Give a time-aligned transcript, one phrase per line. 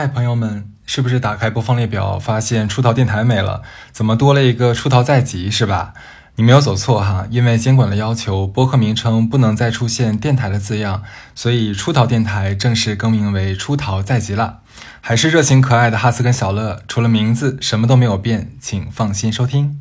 [0.00, 3.62] 嗨，朋友们，是不是打开播放列表发现出逃电台没了？
[3.90, 5.92] 怎么多了一个出逃在即，是吧？
[6.36, 11.02] 你没有走错哈，因为监管的要求，播客名称不能再出现电台的字样，
[11.34, 14.60] 所以出逃电台正式更名为出逃在即了。
[15.00, 19.80] 还是热情可爱的哈斯跟小乐，除了名字什么都没有变，请放心收听。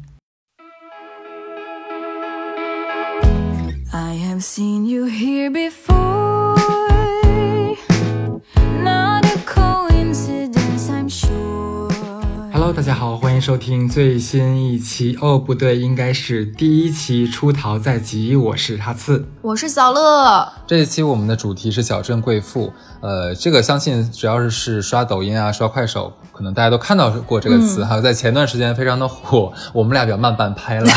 [3.91, 6.06] I have seen you here before.
[12.67, 19.25] Hello，大家好，欢迎收听最新一期哦，不对，应该是第一期出逃在即，我是哈次。
[19.41, 30.87] 我是小乐，这一期我们的主题是小镇贵妇，呃，这个相信只要是是刷抖音啊、刷快手，可能大家都看到过这个词哈，在前段时间非常的火，我们俩比较慢半拍了。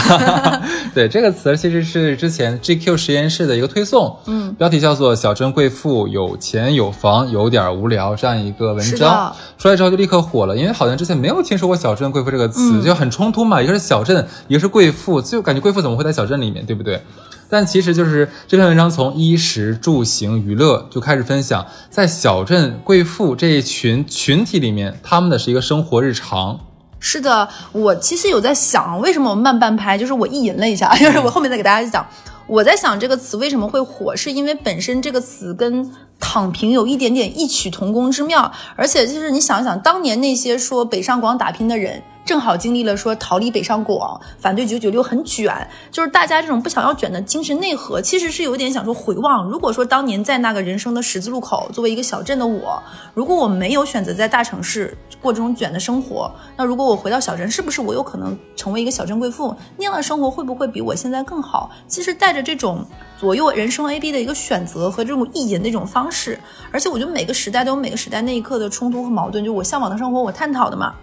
[0.95, 17.02] 对，这个词其实是之前 GQ 实验室的一个推送，嗯，标题叫做“小镇贵妇有钱有房有点无聊”这样一个文章，出来之后就立刻火了，因为好像之前没有听说过小镇贵妇这个词，就很冲突嘛，一个是小镇，一个是贵妇，就感觉贵妇怎么会在小镇里面，对不对？
[17.51, 26.60] 但其实就是这篇文章从衣食住行娱乐就开始分享，在小镇贵妇这一群群体里面，他们的是一个生活日常。
[27.01, 32.07] 是的，我其实有在想，为什么我慢半拍，就是我意淫了一下，就是我后面再给大家讲。
[32.46, 42.02] 我在想这个词为什么会火，是因为本身这个词跟躺平有一点点异曲同工之妙，而且就是你想想，当年那些说北上广打拼的人。
[42.30, 45.52] 正好经历了说逃离北上广，反对九九六很卷，
[45.90, 49.45] 就是大家这种不想要卷的精神内核，其实是有点想说回望。
[49.48, 52.80] 如果说当年在那个人生的十字路口，作为一个小镇的我，
[53.14, 59.52] 如果我没有选择在大城市过这种卷的生活，那如果我回到小镇，是不是我有可能成为一个小镇贵妇？
[59.76, 61.68] 那样的生活会不会比我现在更好？
[61.88, 62.86] 其实带着这种
[63.18, 66.38] 左右人生 A B 的一个选择和这种意淫的一种方式，
[66.70, 70.94] 而且我觉得每个时代都有每个时代那一刻的冲突和矛盾，就我向往的生活，我探讨的嘛。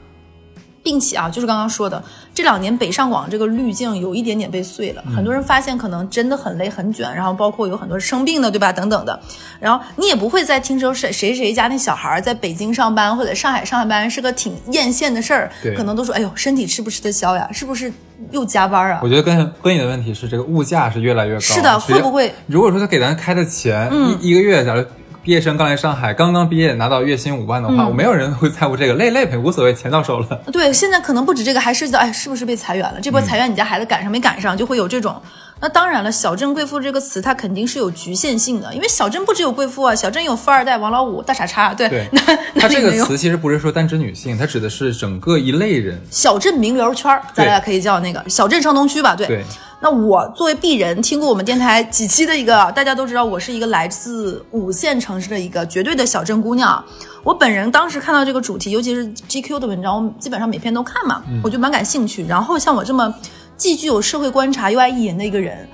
[0.88, 2.02] 并且啊，就是刚刚说的，
[2.34, 8.72] 这两年北上广这个滤镜有一点点被碎了，很多人发现可能真的很累很卷，然后包括有很多生病的，对吧？
[8.72, 9.20] 等等的，
[9.60, 17.50] 然后你也不会再听说谁谁谁家那小孩在北京上班或者上海上班是个挺艳羡的事儿对，可能都说哎呦身体吃不吃得消呀？
[17.52, 17.92] 是不是
[18.32, 19.10] 又加班啊我？
[19.10, 21.42] 觉得跟跟你的问题是这个物价是越来越高。
[21.42, 22.34] 是的会不会？
[22.46, 23.92] 如果说他给咱开的钱，
[24.22, 24.86] 一一个月，假如
[25.28, 30.42] 毕业生刚来上海，刚刚毕业拿到月薪五万的话，我没有人会在乎这个，累累呗，无所谓，钱到手了。
[30.54, 33.02] 对，现在可能不止这个，还涉及到哎，是不是被裁员了？
[33.02, 35.22] 这波裁员，你家孩子赶上没赶上，就会有这种。
[35.60, 42.22] 那当然了，小镇贵妇这个词它肯定是有局限性的，因为小镇不只有贵妇啊，小镇有富二代、王老五、大傻叉，对，对那
[42.54, 46.00] 那它这个词其实不是说单指女性，它指的是整个一类人。
[46.12, 49.26] 小镇名流圈儿，咱俩可以叫那个小镇上东区吧，对。
[49.28, 49.44] 对，
[49.82, 56.84] 那我作为鄙人，听过我们电台几期的一个，大家都知道我是一个来自五线城市的一个绝对的小镇姑娘。
[57.24, 62.26] 我本人当时看到这个主题，尤其是 GQ 的文章，我基本上每篇都看嘛，我就蛮感兴趣。
[62.26, 63.14] 然后像我这么
[63.58, 65.68] 既具有社会观察又爱意淫的一个人，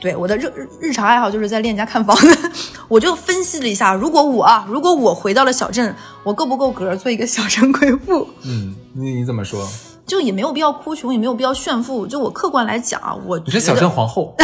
[0.00, 2.50] 对我的日日日常爱好就是在链家看房子，
[2.88, 8.28] 我就分析了一下，如果我啊，如果我回到了小镇，我够不够格做一个小镇贵妇？
[8.44, 9.66] 嗯，你你怎么说？
[10.04, 12.06] 就也没有必要哭穷，也没有必要炫富。
[12.06, 14.34] 就我客观来讲啊，我觉得你是小镇皇后，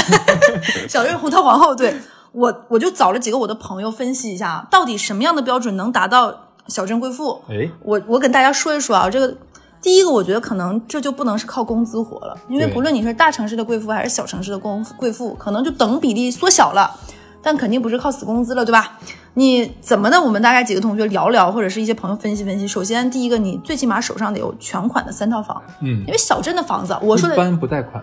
[0.88, 1.94] 小镇红桃皇后，对
[2.32, 6.32] 我我就找了几个我的朋友分析一下，到底什么样的标准能达到
[6.68, 7.42] 小镇贵妇？
[7.50, 9.36] 哎，我我跟大家说一说啊，这个
[9.80, 16.90] 第一个，我觉得可能这就不能是靠工资活了，因为不论你是大城市的贵妇还是小城市的公贵妇，可能就等比例缩小了，
[17.42, 18.98] 但肯定不是靠死工资了，对吧？
[19.34, 20.20] 你怎么的？
[20.20, 22.66] 我们大概几个同学聊聊，或者是一些朋友分析分析。
[22.66, 28.02] 首先，第一个，你最起码手上得有全款的三套房，嗯因，为小镇的房子，我说的一般不贷款。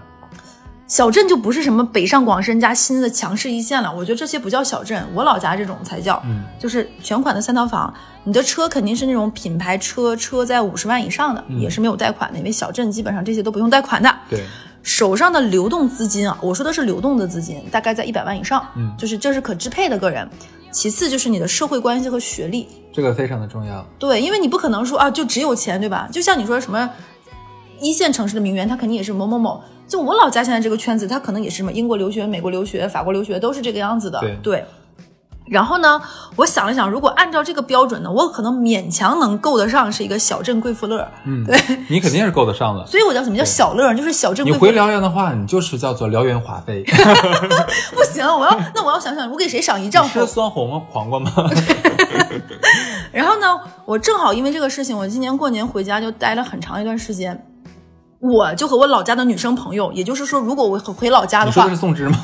[0.88, 7.92] 小镇就不是什么北上广深加新的强势一线了，我觉得这些不叫小镇，我老家这种才叫，嗯就是全款的三套房，
[8.24, 14.16] 你的车肯定是那种品牌车，车在五十万以上的，也是没有贷款的，因为小镇基本上这些都不用贷款的。
[14.30, 14.44] 对，
[14.84, 20.30] 手上的流动资金啊，我说的是流动的资金，大概在一百万以上，嗯就是这是可支配的个人。
[20.72, 23.84] 其次就是你的社会关系和学历，这个非常的重要。
[23.98, 26.08] 对，因为你不可能说啊，就只有钱，对吧？
[26.12, 26.88] 就像你说什么
[27.80, 29.64] 一线城市的名媛，她肯定也是某某某。
[29.88, 34.20] 就我老家现在这个圈子，他可能也是什么英国留学、美国留学、法国留学，都是这个样子的。
[34.42, 34.66] 对
[35.48, 36.02] 然后呢，
[36.38, 41.08] 我想了想，如果按照这个标准呢，我可能勉强能够得上是一个小镇贵妇乐。
[41.24, 41.56] 嗯，对，
[41.88, 42.84] 你肯定是够得上的。
[42.90, 44.66] 所以我叫什么叫小乐，就是小镇你贵妇。
[44.66, 46.84] 回辽源的话，你就是叫做辽源华妃。
[47.94, 50.34] 不行，我要那我要想想，我给谁赏一丈红是？
[50.34, 51.32] 酸红黄瓜吗？
[53.14, 53.56] 然后呢，
[53.86, 57.46] 我正好因为这个事情，我今年过年回家就待了很长一段时间。
[58.34, 62.18] 我就和我老家的女生朋友，也就是说，如果我回老家的话你说的是，宋芝吗？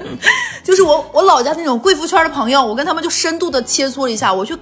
[0.64, 4.56] 就是我我老家那种贵妇圈的朋友，我跟他们就深度的切磋了一下，我去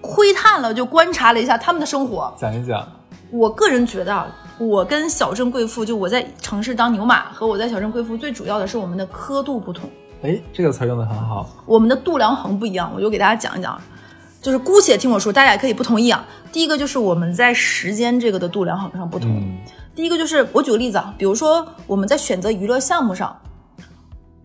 [0.00, 2.32] 窥探了，就观察了一下他们的生活。
[2.38, 2.86] 讲一讲。
[3.30, 4.26] 我个人觉得啊，
[4.58, 9.90] 我跟小镇贵妇，就我在城市当牛马和我在小镇贵妇，最主要的是我们的刻度不同，
[10.22, 11.46] 哎，这个词儿用的很好。
[11.66, 12.90] 我们的度量衡不一样。
[12.94, 13.78] 我就给大家讲一讲，
[14.40, 16.24] 就是姑且听我说，大家也可以不同意啊。
[16.50, 19.30] 第一个就是我们在时间这个的度量衡上不同。
[19.30, 19.58] 嗯
[19.98, 23.36] 第一个就是我举个例子啊，比如说我们在选择娱乐项目上，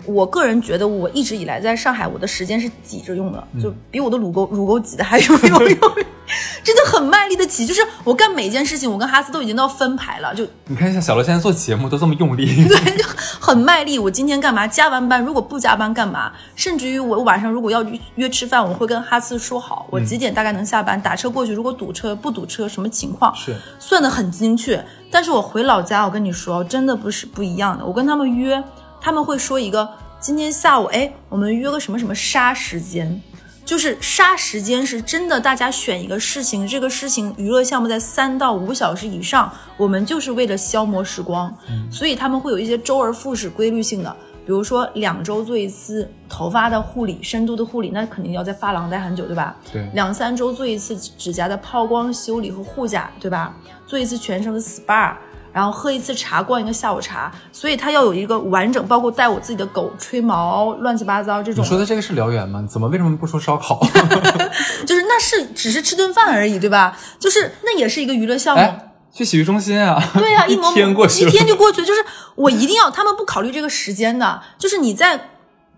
[0.06, 5.80] 我个人觉得我一直以来在上海，我的时间是挤着用的，就比我的乳沟乳沟挤的还有用用，
[6.64, 7.66] 真的很卖力的挤。
[7.66, 13.06] 就是我干每件事情，我跟哈斯都已经到分排了，就你看一下小罗现在做节目都这么用力， 对，就
[13.40, 13.98] 很卖力。
[14.00, 14.68] 我今天干嘛？
[14.68, 16.32] 加完班，如果不加班干嘛？
[16.56, 21.54] 甚至于我晚上如果要约约吃饭，我会跟哈斯说好，我几点大概能下班，打车过去。
[21.54, 23.34] 如果堵车不堵车，什么情况？
[23.36, 24.84] 是算的很精确。
[25.12, 27.86] 但是我回老家，我跟你说，真的不是不一样的。
[27.86, 28.64] 我跟他们约，
[29.04, 33.22] 他们会说一个今天下午，哎，我们约个什么什么杀时间。
[33.66, 41.54] 就是杀时间是真的，大家选一个事情，这个事情娱乐项目在三到五小时以上，我们就是为了消磨时光，
[41.92, 44.16] 所以他们会有一些周而复始、规律性的，
[44.46, 49.56] 比如说两周做一次头发的护理、深度的护理，那肯定要在发廊待很久，对吧？
[49.72, 53.56] 对两三周做一次指甲的抛光修理和护甲，对吧？
[53.86, 55.16] 做一次全身的 SPA，
[55.54, 61.64] 然后喝一次茶，逛一个下午茶，所以它要有一个完整，包括带我自己的狗吹毛，乱七八糟这种。
[61.64, 62.66] 你说的这个是燎原吗？
[62.68, 63.80] 怎么为什么不说烧烤？
[64.86, 66.98] 就是那是只是吃顿饭而已，对吧？
[67.20, 68.62] 就是那也是一个娱乐项目。
[68.62, 70.04] 哎，去洗浴中心啊？
[70.16, 71.88] 对呀、一 一天过去，一天就过去了。
[71.88, 72.04] 就是
[72.36, 74.42] 我一定要，他们不考虑这个时间的。
[74.58, 75.33] 就是你在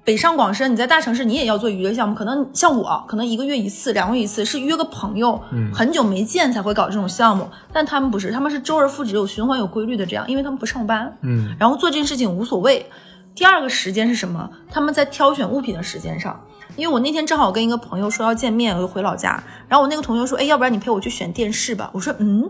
[0.05, 2.13] 北上广深，你在大城市，你也要做娱乐项目。
[2.13, 7.49] 可能像我，可能一个月一次、两个月一次，是约个朋友，嗯很久没见才会搞这种项目。
[7.73, 12.85] 但他们不是，他们是周而复始、有循环、有规律的这样，因为他们不上班，嗯，然后做这件事情无所谓。
[13.33, 14.47] 第二个时间是什么？
[14.69, 16.39] 他们在挑选物品的时间上。
[16.75, 21.89] 因为我那天正好跟一个朋友说要见面，我就回老家，然后我那个同学说，哎，要不然你陪我去选电视吧？
[21.93, 22.47] 我说，嗯，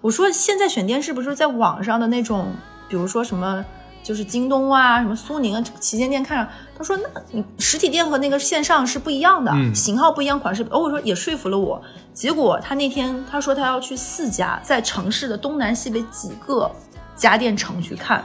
[0.00, 2.46] 我说现在选电视不是在网上的那种，
[2.88, 3.62] 比如说什么，
[4.08, 6.48] 就是京东啊，什么苏宁啊，旗舰店看上。
[6.74, 10.66] 他说，那你实体店和那个线上是不一样的，嗯型号不一样，款式。
[10.70, 11.78] 哦，我说也说服了我。
[12.14, 16.70] 结果他那天他说他要去四家，在城市的东南西北几个
[17.14, 18.24] 家电城去看。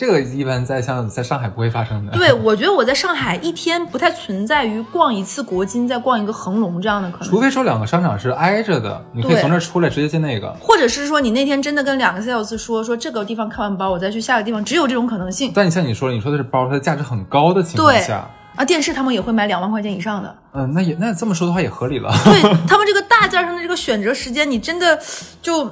[0.00, 2.12] 这个一般在像在上海不会发生的。
[2.12, 7.38] 对，我觉得我在上海一天不太存在于逛一次国金，再逛一个恒隆这样的可能除。
[7.38, 10.50] 非说两个商场是挨着的，你可以从这儿出来直接进那个。
[10.58, 15.52] 或者是说你那天真的跟两个 sales 说说这个地方看完包，我再去下个地方，只有这种可能性。
[15.54, 18.26] 但你像你说的，你说的是包，它的价值很高的情况对下，
[18.56, 20.34] 啊，电视他们也会买两万块钱以上的。
[20.54, 22.10] 嗯，那也那这么说的话也合理了。
[22.24, 24.98] 对 他们这个大件上的这个选择时间，你真的
[25.42, 25.70] 就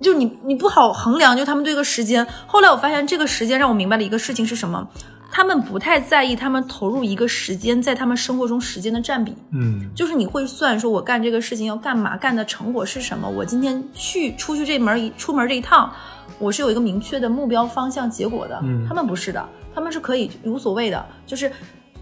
[0.00, 2.26] 就你你不好衡量，就他们对这个时间。
[2.46, 4.86] 后来我发现这个时间让我明白了一个事情是什么，
[5.30, 9.34] 他们不太在意他们投入一个时间在他们生活中时间的占比。
[9.52, 13.28] 嗯，就是你会算说，我干这个事情要干嘛，干的成果是什么？
[13.28, 15.92] 我今天去出去这门一出门这一趟，
[16.38, 18.60] 我是有一个明确的目标方向结果的。
[18.62, 21.50] 嗯他们不是的，他们是可以无所谓的，就是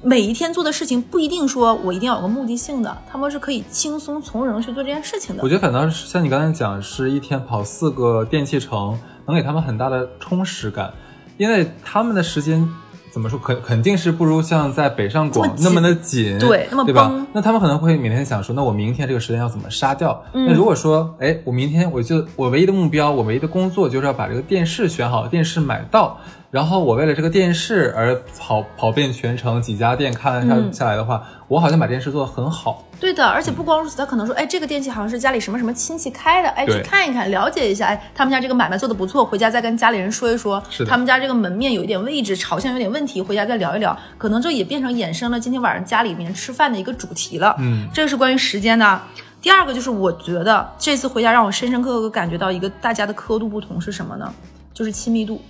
[0.05, 5.49] 每一天做的事情不一定说我一定要有个目的性的，他们是可以轻松从容去做这件事情的我。
[5.49, 10.93] 觉得反倒是像你刚才讲，是一天跑四个电器城，能给他们很大的充实感，
[11.37, 12.69] 因为他们的时间。
[13.13, 13.39] 怎么说？
[13.39, 17.13] 肯肯定是不如像在北上广那么的紧，对那么对吧？
[17.35, 20.25] 那他们可能会每天想说，那我明天这个时间要怎么杀掉？
[20.33, 26.19] 嗯那如果说，哎，我明天我就我唯一的目标，我唯一的工作就是要把这个电视选好，电视买到，
[26.53, 32.85] 然后我为了这个电视而跑跑遍全城几家店看下、嗯下来的话，我好像把电视做的很好。
[33.01, 47.57] 对的，而且不光如此，他可能说，哎，这个电器好像是家里什么什么亲戚开的，哎，去看一看，了解一下，哎，他们家这个买卖做的不错，回家再跟家里人说一说，是他们家这个门面有一点位置，朝向有点问题，回家再聊一聊，可能这也变成衍生了今天晚上家里面吃饭的一个主题了。
[47.61, 49.01] 嗯，这个是关于时间的。
[49.41, 54.31] 第二个就是我觉得这次回家让我深深刻刻感觉到一个大家的刻度不同是什么呢？
[54.75, 55.41] 就是亲密度。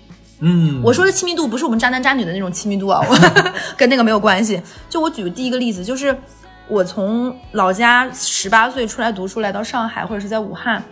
[0.42, 3.16] 嗯，我说的亲密度不是我们渣男渣女的那种亲密度啊，我
[3.78, 4.60] 跟那个没有关系。
[4.90, 6.16] 就我举第一个例子，就是
[6.68, 10.82] 我从老家十八岁出来读书，来到上海或者是在武汉，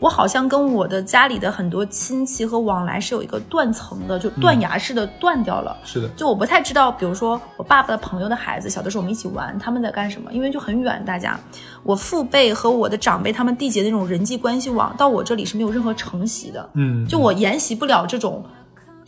[0.00, 5.76] 我好像跟我的家里的很多亲戚和往来是有一个断层的，就断崖式的断掉了。
[5.84, 10.30] 是的，就我不太知道，比如说我爸爸的朋友的孩子，小的时候我们一起玩，他们在干什么？
[10.32, 11.38] 因为就很远，大家，
[11.82, 16.68] 我父辈和我的长辈他们缔结的那种人际关系网，到我这里是没有任何承袭的。
[16.74, 18.42] 嗯，就我沿袭不了这种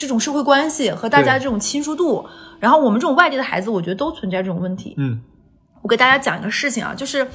[0.02, 2.26] 这种社会关系和大家的这种亲疏度。
[2.58, 4.94] 然后我们这种外地的孩子，我觉得都存在这种问题。
[4.98, 5.20] 嗯
[5.80, 7.26] 我给大家讲一个事情啊，就是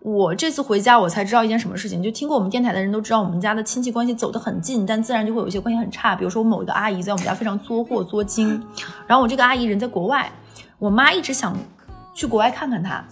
[0.00, 2.02] 我这次回家，我才知道一件什么事情。
[2.02, 6.14] 就听过我们电台的人都知道，我们家的亲戚关系走得很近，但自然就会有一些关系很差。
[6.14, 8.62] 比如说，我某一个阿姨在我们家非常作货作精，
[9.06, 10.30] 然后我这个阿姨人在国外，
[10.78, 11.56] 我妈一直想
[12.12, 13.02] 去国外看看她。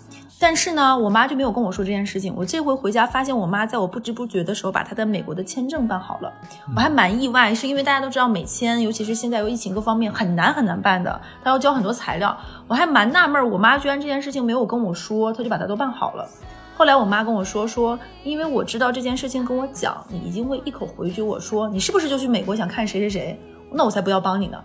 [0.46, 2.30] 但是呢，我妈就没有跟我说这件事情。
[2.36, 6.30] 我这回回家发现，我妈在我不知不觉的时候把她的美国的签证办好了，
[6.76, 12.36] 我还蛮意外，是因为大家都知道美签，尤其是现在有疫情各方面很难很难办的，她要交很多材料，
[12.68, 16.28] 我还蛮纳闷儿，我妈居然这件事情没有跟我说，她就把它都办好了。
[16.76, 23.40] 后来我妈跟我说说，因为我知道这件事情跟我讲，你一定会一口回绝我说你是不是就去美国想看谁谁谁，
[23.72, 24.58] 那我才不要帮你呢。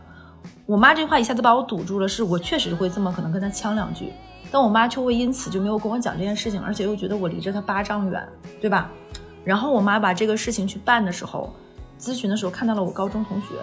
[0.66, 4.12] 我妈这话一下子把我堵住了，是我确实会这么可能跟她呛两句，
[4.52, 8.28] 但我妈却会因此就没有跟我讲这件事情，而且又觉得我离着她八丈远，
[8.60, 8.90] 对吧？
[9.44, 11.54] 然后我妈把这个事情去办的时候，
[12.00, 13.56] 咨询的时候看到了我高中同学，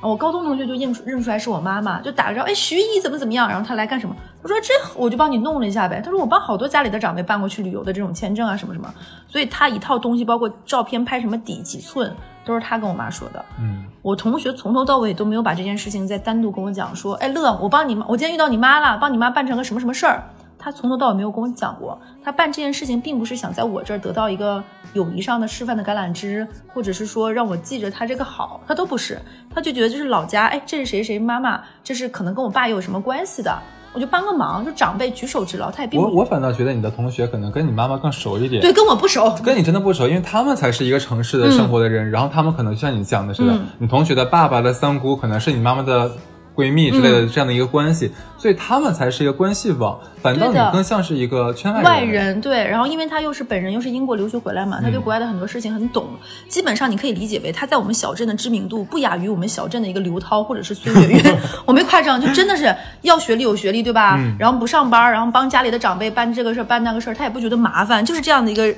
[0.00, 3.48] 我高中同学就认认出来是我妈妈，就打个招呼，哎，徐姨怎么怎么样？
[3.48, 4.16] 然后她来干什么？
[4.42, 6.00] 我说这我就帮你弄了一下呗。
[6.00, 8.92] 她说我帮好多家里的长辈办过去旅游的这种签证啊什么什么，
[9.28, 12.12] 所以她一套东西，包括照片拍什么底几寸，
[12.44, 13.44] 都是他跟我妈说的。
[13.58, 20.22] 嗯，我同学从头到尾都没有把这件事情再单独跟我讲说，哎乐，我帮你妈，我今天遇到你妈了，帮你妈办成个什么什么事儿。
[20.58, 29.20] 他从头到尾没有跟我讲过，他办这件事情并不是想在我这儿得到一个友谊上的示范的橄榄枝，或者是说让我记着他这个好，他都不是，
[29.52, 33.58] 他就觉得这是老家，哎，这是谁谁妈妈，这是可能跟我爸有什么关系的，
[33.92, 38.62] 我就帮个忙，就长辈举手之劳，他也并不我我反倒觉得你的同学可能跟你妈妈更熟一点。
[38.62, 46.10] 对跟我不熟，跟你真的不熟，因为他们才是一个城市的生活的人，然后他们可能就像你讲的似的，嗯你同学的爸爸的三姑可能是你妈妈的
[46.54, 51.84] 闺蜜之类的这样的一个关系，所以他们才是一个关系网，反倒你更像是一个圈外人。
[51.84, 56.06] 外人对，然后因为他又是本人又是英国留学回来嘛，他对嗯国外的很多事情很懂，
[56.48, 64.16] 基本上你可以理解为他在我们小镇的知名度不亚于我们小镇的一个刘涛或者是孙悦悦， 我没夸张，就真的是要学历有学历，对吧？
[64.18, 64.36] 嗯。
[64.38, 68.76] 然后不上班，然后帮家里的长辈办这个事儿办那个事儿，他也不觉得麻烦，就是这样的一个人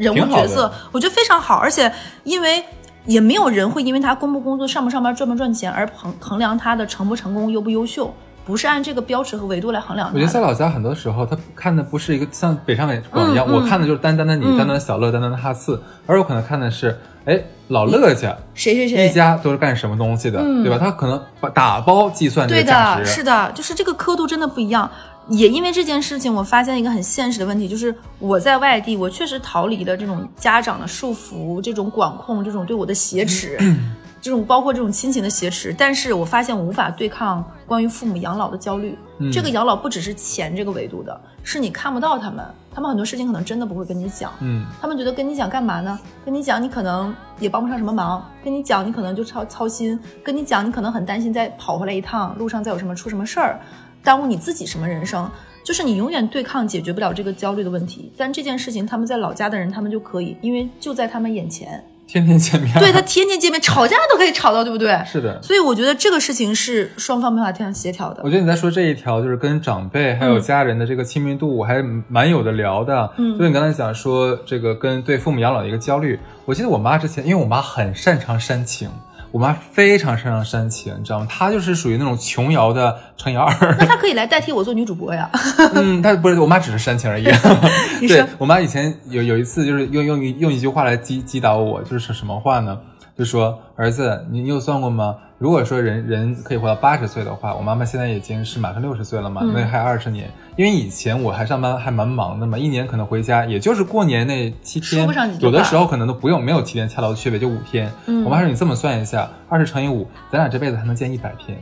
[0.00, 1.92] 人物角色，我觉得非常好，而且
[2.24, 2.64] 因为。
[3.06, 8.12] 也没有人会因为他工不工作、上不上班、赚不赚钱而衡衡量他的成不成功、优不优秀，
[8.44, 10.40] 不是按这个标尺和维度来衡量他我觉得在。
[10.40, 20.78] 老家很多时候，他看的不是一个像北上广一样，嗯嗯我看的就是单单的你、嗯单单的小乐、单单的哈次，而我可能看的是，哎，老乐家谁谁谁一家都是干什么东西的，嗯对吧？
[20.78, 24.88] 他可能把打包计算这对个价值，的，是的，就是这个刻度真的不一样。
[25.28, 33.58] 也因为这件事情，我发现一个很现实的问题，就是我在外地，我确实逃离了这种家长的束缚、这种管控、这种对我的挟持，
[34.22, 35.74] 这种包括这种亲情的挟持。
[35.76, 38.96] 但是我发现我无法对抗关于父母养老的焦虑。
[39.18, 44.30] 嗯这个养老不只是钱这个维度的，是你看不到他们，他们很多事情可能真的不会跟你讲。
[44.40, 45.98] 嗯，他们觉得跟你讲干嘛呢？
[46.22, 53.58] 跟你讲，你可能也帮不上什么忙；跟你讲，你可能就操操心；跟你讲，你可能很担心再跑回来一趟，路上再有什么出什么事儿，
[54.06, 55.28] 耽误你自己什么人生。
[55.64, 61.84] 就是你永远对抗解决不了这个焦虑的问题，但这件事情他们在老家的人他们就可以，因为就在他们眼前。
[62.06, 64.96] 天天见面，对他天天见面，吵架都可以吵到，对不对？
[65.04, 65.42] 是的。
[65.42, 68.30] 所以我觉得这个事情是双方没法这样协调的我。
[68.30, 73.12] 觉得你在说这一条，就是跟长辈还有家人的这个亲密度，我还蛮有的聊的。
[73.16, 78.88] 嗯就是你刚才讲说这个跟对父母养老的一个焦虑，我记得我妈之前，因为我妈很擅长煽情，
[79.32, 81.26] 我妈非常擅长煽情，你知道吗？
[81.28, 83.76] 她就是属于那种琼瑶的程瑶儿。
[83.78, 85.30] 那她可以来代替我做女主播呀。
[85.74, 87.24] 嗯，她不是我妈，只是煽情而已。
[88.00, 92.78] 你说对我妈以前有有一次就是用用用一句话来击击倒我，就是什么话呢？
[93.18, 95.16] 就说儿子，你你有算过吗？
[95.38, 100.30] 如果说人人可以活到八十岁的话，我妈妈现在已经是马上六十岁了嘛，嗯那还二十年。
[100.56, 105.06] 因为以前我还上班还蛮忙的嘛，一年可能回家也就是过年那七天
[105.40, 107.92] 有的时候可能都不用，没有七天恰到缺别，就五天。
[108.06, 111.58] 嗯我妈说你这么算一下，二十乘以五，咱俩这辈子还能见一百天。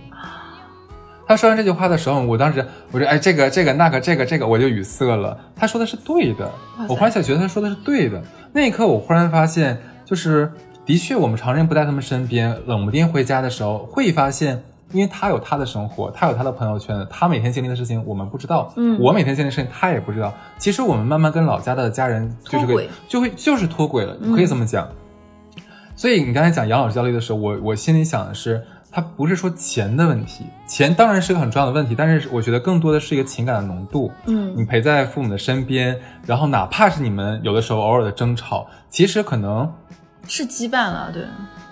[1.26, 5.36] 他说完这句话的时候，我当时我说哎，这个这个那个这个这个，我就语塞了。
[5.56, 6.48] 他说的是对的，
[6.88, 8.22] 我忽然想觉得他说的是对的。
[8.52, 10.52] 那一刻，我忽然发现，就是
[10.86, 14.62] 的确，我们常人不在他们身边，冷不丁回家的时候，会发现，
[14.92, 20.32] 因为他有他的生活，他有他的朋友圈，他每天经历的事情我们不知道，嗯我每天经历的事情他也不知道。
[20.58, 24.86] 其实我们慢慢跟老家的家人就是个就会就是脱轨了，嗯可以这么讲。
[25.96, 34.12] 所以你刚才讲养老焦虑的时候，我我心里想的是，它不是说钱的问题，钱当然是个很重要的问题，但是我觉得更多的是一个情感的浓度。
[34.26, 39.72] 嗯你陪在父母的身边，然后哪怕是你们有的时候偶尔的争吵，其实可能
[40.26, 41.22] 是羁绊了，对，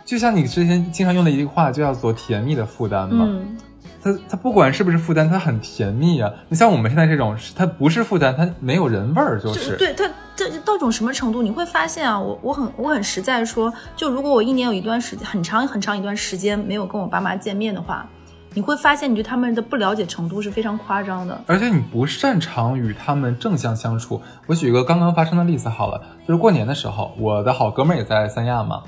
[0.04, 3.25] 就像你之前经常用的一句话，就叫做甜蜜的负担嘛。
[3.28, 3.56] 嗯，
[4.02, 6.30] 它它不管是不是负担，它很甜蜜啊。
[6.49, 9.76] 你像我们现在这种，它不是负担，它没有人味儿，就是。
[9.76, 18.09] 对它这到种什么程度，你会发现啊，我我很我很实在说，就如果我一年有一段时间很长很长一段时间没有跟我爸妈见面的话，
[18.54, 21.40] 你会发现你对他们的不了解程度是非常夸张的。
[21.47, 24.21] 而且你不擅长与他们正向相处。
[24.47, 28.82] 我举一个刚刚发生的例子好了，就是过年的时候，我的好哥们儿也在三亚嘛。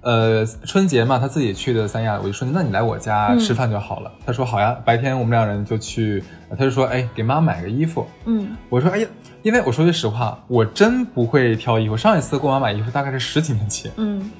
[0.00, 4.10] 呃，春节嘛，他自己去的三亚，我就说那你来我家吃饭就好了。
[4.24, 8.06] 他说好呀，白天我们两人就去，他就说哎，给妈买个衣服。
[8.24, 9.08] 嗯，我说哎呀，
[9.42, 11.96] 因为我说句实话，我真不会挑衣服。
[11.96, 13.90] 上一次给我妈买衣服大概是十几年前。
[13.96, 14.30] 嗯，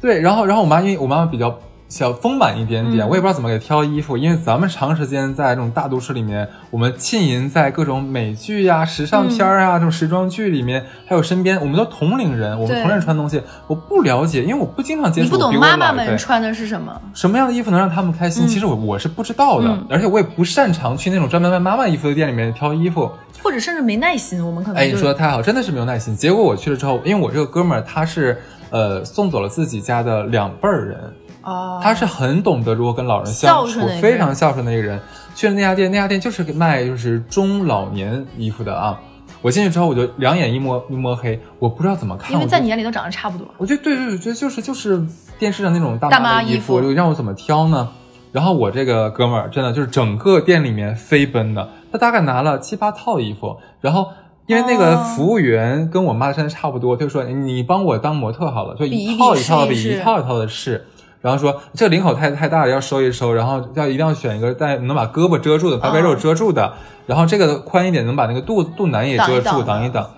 [0.00, 1.56] 对，然后然后我妈因为我妈妈比较
[1.88, 17.00] 小丰满一点点，嗯我也不知道怎么给挑衣服，因为咱们长时间在这种大都市里面，我们浸淫在各种美剧呀、时尚片儿啊、这种时装剧里面，还有身边我们都同龄人，我们同龄人穿东西，我不了解，因为我不经常接触，你不懂妈妈们穿的是什么？
[17.14, 18.46] 什么样的衣服能让他们开心？
[18.48, 23.10] 其实我我是不知道的，嗯而且我也不擅长去那种专门卖妈妈衣服的店里面挑衣服。
[23.42, 26.16] 或者甚至没耐心，我们可能哎，你说的太好，真的是没有耐心。
[26.16, 28.36] 结果我去了之后，因为我这个哥们儿他是
[28.70, 30.98] 呃送走了自己家的两辈儿人，
[31.46, 35.00] 哦，他是很懂得如何跟老人相处非常孝顺的一个人。
[35.34, 39.00] 去了那家店，那家店就是卖就是中老年衣服的啊。
[39.42, 42.32] 我进去之后，我就两眼一摸一摸黑，我不知道怎么看。
[42.32, 43.46] 因为在你眼里都长得差不多。
[43.58, 45.00] 我觉得对对对，觉得就是就是
[45.38, 47.88] 电视上那种大大妈的衣服就让我怎么挑呢？
[48.32, 54.08] 然后我这个哥们儿真的就是整个店里面飞奔的，他大概拿了七八套衣服，然后。
[54.48, 60.86] 因为那个哦服务员跟我妈的身材差不多，他就说你帮我当模特好了，就一一套一套的比一试一套一套的试，
[61.26, 66.72] 然后说这个领口太太大了要收一收，然后要一定要选一个带能把胳膊遮住的，白白肉哦遮住的，
[67.04, 70.08] 然后这个宽一点能把那个肚肚腩也遮住，挡一挡。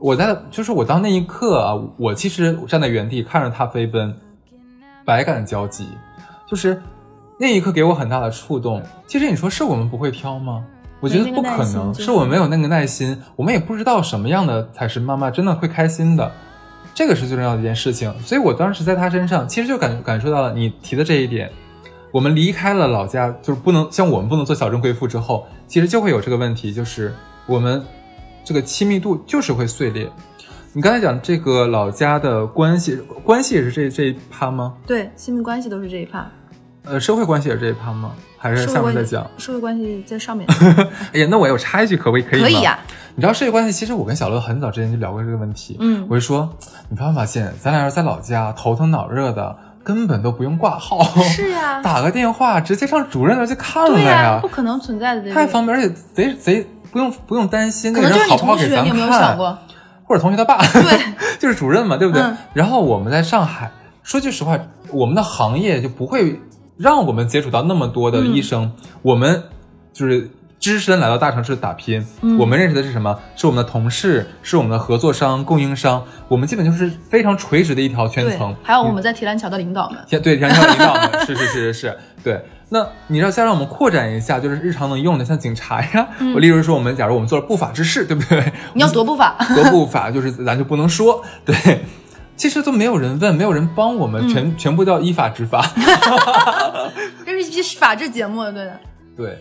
[0.00, 4.12] 我在就是我当那一刻啊，我其实站在原地看着他飞奔，
[5.04, 5.86] 百感交集，
[6.50, 6.82] 就是
[7.38, 8.82] 那一刻给我很大的触动。
[9.06, 10.64] 其实你说是我们不会挑吗？
[10.98, 16.32] 我觉得不可能，就是是我们没有那个耐心，我们也不知道什么样的才是妈妈真的会开心的，
[16.94, 18.12] 这个是最重要的一件事情。
[18.20, 21.50] 所以我当时在他身上，其实就感感受到了你提的这一点。
[22.12, 27.12] 我们离开了老家，就是不能像我们不能做小镇贵妇之后，其实就会有这个问题，就是
[27.44, 27.84] 我们
[28.44, 30.08] 这个亲密度就是会碎裂。
[30.72, 34.74] 你刚才讲这个老家的关系，关系也是这这一趴吗？
[34.86, 36.30] 对，亲密关系都是这一趴，
[36.84, 38.12] 呃，社会关系也是这一趴吗？
[38.38, 39.28] 还是下面再讲？
[39.38, 40.46] 社会关系在上面。
[41.12, 42.22] 哎呀，那我有插一句，可不可以？
[42.22, 42.44] 可以吗？
[42.44, 42.78] 可以呀
[43.16, 45.76] 你知道社会关系，其实我跟小乐很早之前就聊过这个问题。
[45.78, 46.48] 嗯我就说，
[46.88, 55.32] 你发没发现，咱俩要是在老家头疼脑热的，根本都不用挂号，是呀 打个电话直接上主任那儿去看了呀、呀不，可能存在的。
[55.32, 59.56] 太方便，而且贼贼不用不用担心那个人好不好给咱们你有没有想看，过？
[60.06, 62.20] 或者同学他爸，对， 就是主任嘛，对不对？
[62.22, 63.70] 嗯然后我们在上海，
[64.02, 64.58] 说句实话，
[64.90, 66.40] 我们的行业就不会
[66.76, 69.44] 让我们接触到那么多的医生，我们
[69.92, 70.28] 就是。
[70.64, 73.14] 只身来到大城市打拼，嗯我们认识的是什么？
[73.36, 79.98] 是我们的同事，是我们的合作商、供应商，我们基本就是非常垂直的一条圈层。，还有我们在提篮桥的领导们。
[80.22, 82.42] 对提篮桥领导们， 是是是是是，对。
[82.70, 86.08] 那你知道，再让我们扩展一下，就是日常能用的，像警察呀。
[86.34, 88.40] 我例如说，我们假如我们做了不法之事，对不对？
[88.40, 91.54] 嗯 你要夺不法， 夺不法，就是咱就不能说，对。
[92.36, 95.62] 其实都没有人问，没有人帮我们，全全部都要依法执法。
[97.26, 98.80] 这是一批法制节目，对的。
[99.16, 99.38] 对，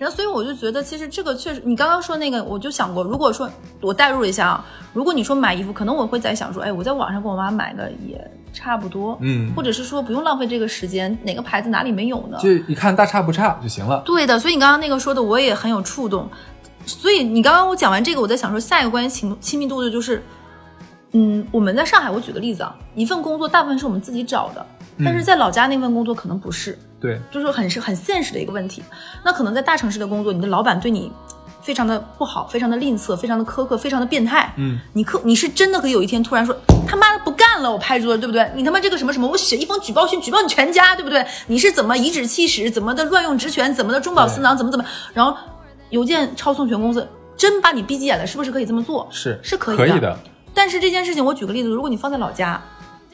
[0.00, 3.46] 然后，所以我就觉得，其实这个确实，你刚刚说那个，我就想过，如果说
[3.82, 8.18] 我代入一下啊，如果你说买衣服，可能我会在想说，哎，我在网上给我妈买的也
[8.50, 12.38] 差不多，嗯或者是说不用浪费这个时间，哪个牌子哪里没有呢？
[12.40, 14.02] 就一看大差不差就行了。
[14.06, 16.26] 对的，所以你刚刚那个说的我也很有触动。
[16.86, 20.24] 所以你刚刚我讲完这个，我在想说下一个关于亲亲密度的就是，
[21.12, 24.66] 嗯，我们在上海，我举个例子啊，一份工作大部分是我们自己找的，
[25.04, 28.82] 但是在老家那份工作可能不是，对，就是很是很现实的一个问题。
[29.24, 31.10] 那可能在大城市的工作，你的老板对你
[31.62, 34.52] 非常的不好，非常的吝啬，非常的苛刻，非常的变态。
[34.56, 38.50] 嗯，你可你是真的可以有一天突然说他妈的不干了，我拍桌子，对不对？
[38.54, 41.24] 你他妈这个什么什么，我写一封举报信，举报你全家，对不对？
[41.46, 45.36] 你是怎么颐指气使，怎么的乱用职权，怎么的中饱私囊，怎么怎么，然后
[45.90, 49.08] 邮件抄送全公司，真把你逼急眼了，是不是可以这么做？
[49.10, 50.18] 是是可以可以的。
[50.52, 52.60] 但是这件事情，我举个例子，如果你放在老家，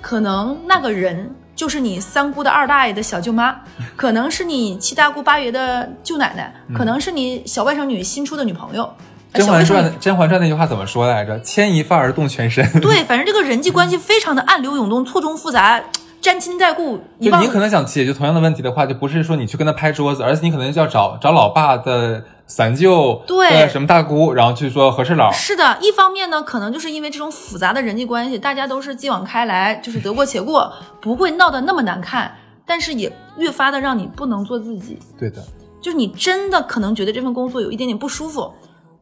[0.01, 3.57] 可能那个人就是你三姑的二大爷的小舅妈，
[3.97, 8.89] 可能是你七大姑八爷的舅奶奶，可能是你小外甥女新出的女朋友。
[9.33, 11.39] 呃《甄嬛传》甄嬛传》那句话怎么说来着？
[11.41, 12.65] 牵一发而动全身。
[12.81, 15.83] 对，反正这个人际关系非常的暗流涌动、错综复杂、
[16.21, 25.31] 沾亲带故，就你可能想解决同样的问题的话，就不是说你去跟他拍桌子，而是你可能就要找找老爸的三舅，对呃什么大姑，然后去说和事佬。
[25.33, 32.33] 是的，一方面呢，可能就是因为这种复杂的人际关系，大家都是继往开来，就是得过且过， 不会闹得那么难看，
[32.65, 34.99] 但是也越发的让你不能做自己。
[35.19, 35.43] 对的，
[35.81, 38.53] 就是你真的可能觉得这份工作有一点点不舒服，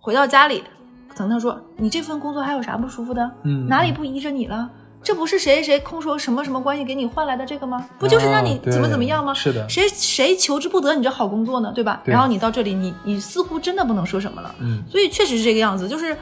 [0.01, 0.65] 回到家里，
[1.09, 3.31] 可能他说你这份工作还有啥不舒服的？
[3.43, 4.71] 嗯哪里不依着你了？
[5.05, 7.87] 这不是谁谁谁空说什么什么关系给你换来的这个吗？
[7.99, 9.35] 不就是让你怎么怎么样吗？
[9.35, 11.71] 是的谁谁求之不得你这好工作呢？
[11.75, 12.01] 对吧？
[12.03, 14.55] 对然后你到这里，你你似乎真的不能说什么了。
[14.61, 16.17] 嗯，所以确实是这个样子，就是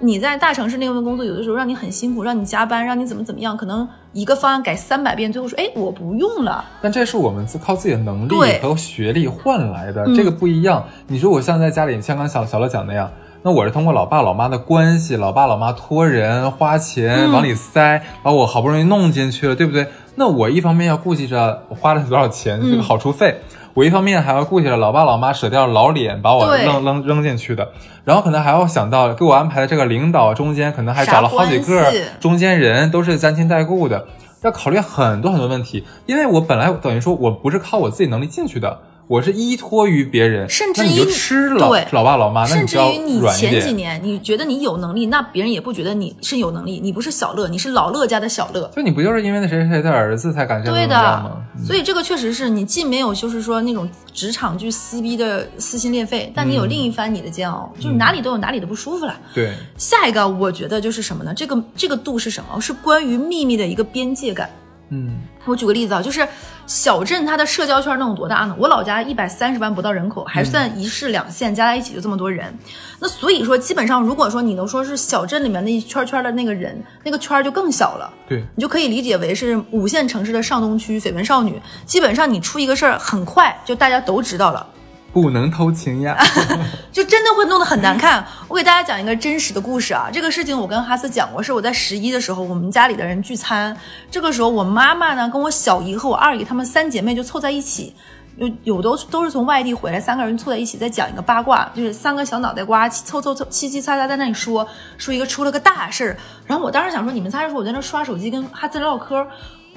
[0.00, 6.64] 你在大城市那份工作，有的时候让你很辛苦，让你加班，让你怎么怎么样，可能一个方案改三百遍，最后说，哎，我不用了。
[6.82, 10.84] 但这是我们自靠自己的能力对和学历换来的，嗯这个不一样。
[11.06, 13.08] 你说我像在家里，像刚小小乐讲那样，
[13.46, 19.86] 那我是通过老爸老妈的关系，老爸老妈托人花钱嗯往里塞，把我好不容易弄进去了，对不对？
[20.14, 23.42] 那我一方面要顾及着我花了多少钱嗯这个好处费，
[23.74, 27.68] 我一方面还要顾及着老爸老妈舍掉老脸把我扔扔扔进去的，
[28.06, 34.06] 然后可能还要想到给我安排的这个领导中间可能还找了好几个中间人，都是沾亲带故的。
[34.40, 43.74] 要考虑很多很多问题，因为我本来等于说我不是靠我自己能力进去的，我是依托于别人，甚至那你就于吃老对老爸老妈，甚至于你前几。
[43.74, 48.70] 年你觉得你有能力，那别人也不觉得你是有能力，你不是小乐，你是老乐家的小乐。
[48.74, 59.14] 就你不就是因为那谁谁谁的儿子才敢这样对的？，所以这个确实是你既没有就是说那种职场剧撕逼的撕心裂肺，但你有另一番你的煎熬，就是哪里都有哪里的不舒服了。
[59.34, 61.34] 对，下一个我觉得就是什么呢？
[61.34, 62.60] 这个这个度是什么？
[62.60, 64.48] 是关于秘密的一个边界感。
[64.90, 66.26] 嗯，我举个例子啊，就是
[66.66, 68.54] 小镇它的社交圈能有多大呢？
[68.58, 72.56] 我老家一百三十万不到人口，还算一市两县，加在一起就这么多人。
[73.00, 78.12] 那所以说，基本上如果说你能说是小镇里面那一圈圈的那个人，那个圈就更小了。
[78.28, 84.66] 对，你就可以理解为是五线城市的上东区绯闻少女，基本上你出一个事儿，很快就大家都知道了。
[85.14, 86.18] 不能偷情呀。
[86.92, 88.26] 就真的会弄得很难看。
[88.48, 93.74] 我给大家讲一个真实的故事啊，这个事情我跟哈斯讲过，是我在十一的时候，我们家里的人聚餐，
[94.10, 97.94] 这个时候我妈妈呢跟我小姨和我二姨她们三姐妹就凑在一起。
[98.36, 104.66] 有有都都是从外地回来，三个人凑在一起在讲一个八卦，就是三个小脑袋瓜凑凑凑七七擦擦在那里说
[104.98, 106.16] 说一个出了个大事儿。
[106.44, 109.24] 然后我当时想说，你们仨说我在那刷手机跟哈斯唠嗑，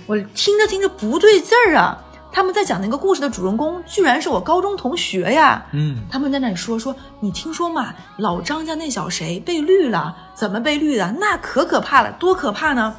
[0.07, 2.03] 我听着听着不对劲儿啊。
[2.31, 5.65] 他们在讲那个故事的主人公，居然是我高中同学呀！
[5.71, 7.93] 嗯，他们在那里说说，你听说嘛？
[8.17, 10.15] 老张家那小谁被绿了？
[10.33, 11.15] 怎么被绿的？
[11.19, 12.95] 那可可怕了，多可怕呢！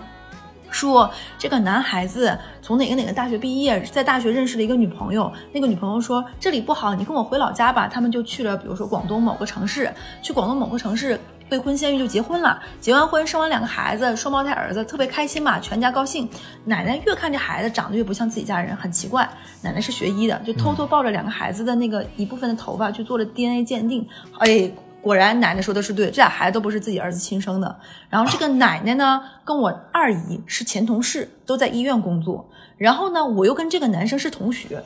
[0.70, 7.88] 说这个男孩子从哪个哪个大学毕业，在大学认识了一个女朋友，那个女朋友说这里不好，你跟我回老家吧。
[7.88, 11.18] 他们就去了，比如说广东某个城市，去广东某个城市
[11.50, 16.28] 未婚先孕就结婚了，结完婚生完两个孩子，双胞胎儿子，特别开心嘛，全家高兴。
[16.64, 19.28] 奶奶越看这孩子长得越不像自己家人，很奇怪。
[19.62, 24.06] 奶奶是学医的，就偷偷抱着两个孩子的那个一部分的头发去做了 DNA 鉴定，
[24.38, 24.70] 哎。
[25.00, 27.76] 果然，奶奶说的是对，这俩孩子都不是自己儿子亲生的。
[28.10, 32.50] 然后这个奶奶呢，跟我二姨是前同事，都在医院工作。
[32.76, 34.82] 然后呢，我又跟这个男生是同学，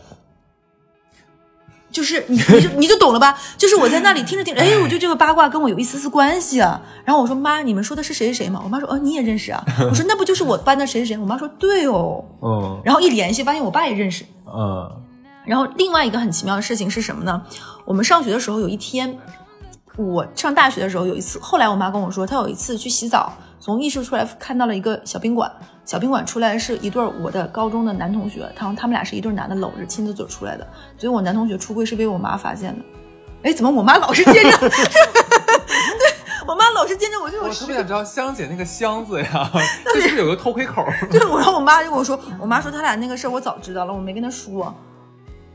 [1.93, 3.39] 就是你你就你就懂了吧？
[3.57, 6.81] 就是我在那里听着听着，哎，我觉得这个八卦跟我有一丝丝关系啊。
[7.05, 8.61] 然后我说妈，你们说的是谁谁谁吗？
[8.65, 9.63] 我妈说哦，你也认识啊。
[9.89, 11.19] 我说那不就是我班的谁谁谁？
[11.19, 12.25] 我妈说对哦。
[12.41, 14.25] 嗯然后一联系，发现我爸也认识。
[14.47, 14.91] 嗯
[15.45, 17.43] 然后另外一个很奇妙的事情是什么呢？
[17.85, 19.19] 我们上学的时候有一天，
[19.97, 25.49] 我上大学的时候有一次，后来我妈跟我说，她有一次去洗澡，从浴室出来看到了一个小宾馆，
[25.85, 30.67] 小宾馆出来是一对儿我的高中的男同学，他他们俩是一对男的搂着亲子嘴出来的，
[30.99, 32.85] 所以我男同学出柜是被我妈发现的。
[33.45, 34.59] 哎，怎么我妈老是见着？
[34.59, 34.69] 对
[36.49, 39.49] 我妈老是见着我这种我特事别想知道香姐那个箱子呀，
[39.95, 40.85] 这是不是有个偷窥口？
[41.09, 44.75] 对，我然后我妈就跟我说，我妈说他俩那个事儿我早知道了，我没跟她说。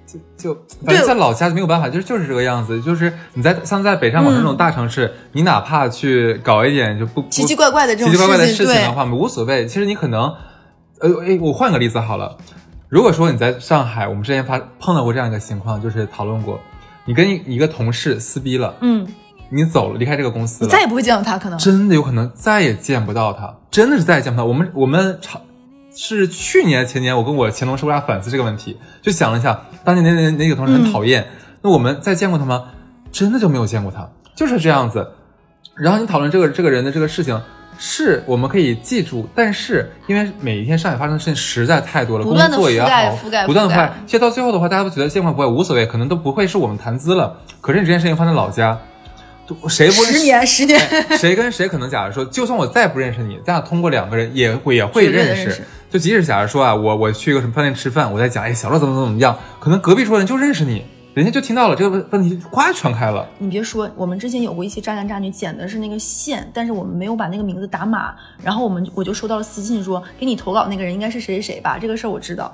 [0.07, 2.81] 就就反正在老家就没有办法，就是就是这个样子。
[2.81, 9.67] 就是你在像在北上广这种大城市，你哪怕去搞一点就不不奇奇怪怪的这种奇奇怪怪的事情的话，无所谓。
[9.67, 10.33] 其实你可能，
[11.01, 12.37] 呃，哎，我换个例子好了。
[12.89, 16.57] 如果说你在上海，我们之前发碰到过这样一个情况，就是讨论过，
[17.03, 19.05] 你跟一一个同事撕逼了，嗯，
[19.49, 21.59] 你走了，离开这个公司了，你再也不会见到他，可能。
[21.59, 24.45] 真的有可能再也见不到他，真的是再也见不到。
[24.45, 25.41] 我们我们常
[25.97, 31.27] 是去年前年，我跟我前同事我俩反思这个问题，就想了一下，当年那那那个同事很讨厌，
[31.63, 32.65] 那我们再见过他吗？
[33.11, 35.09] 真的就没有见过他，就是这样子。
[35.75, 37.41] 然后你讨论这个这个人的这个事情，
[37.79, 47.37] 是我们可以记住，但是因为每一天上海发生的事情实在太多了，工作也好，覆盖不断的覆盖，其实到最后的话，大家都觉得见怪不怪，无所谓，可能都不会是我们谈资了。
[47.59, 48.79] 可是你这件事情放在老家，
[49.67, 50.79] 谁不认识十年，十年，
[51.17, 55.07] 谁跟谁可能，假如说，就算我再不认识你，咱俩通过两个人也会也会。
[55.07, 63.25] 认识就即使假如说啊，我我去一个什么饭店吃饭，我在讲，哎，小乐怎么怎么怎么样，可能隔壁桌人就认识你，人家就听到了这个问问题，哗传开了。
[63.39, 71.77] 你别说，我们之前有过一期渣男渣女剪的是那个线，但是我们没有把那个名字打码，然后我们我就收到了私信说，给你投稿那个人应该是谁谁谁吧？
[71.79, 72.53] 这个事儿我知道，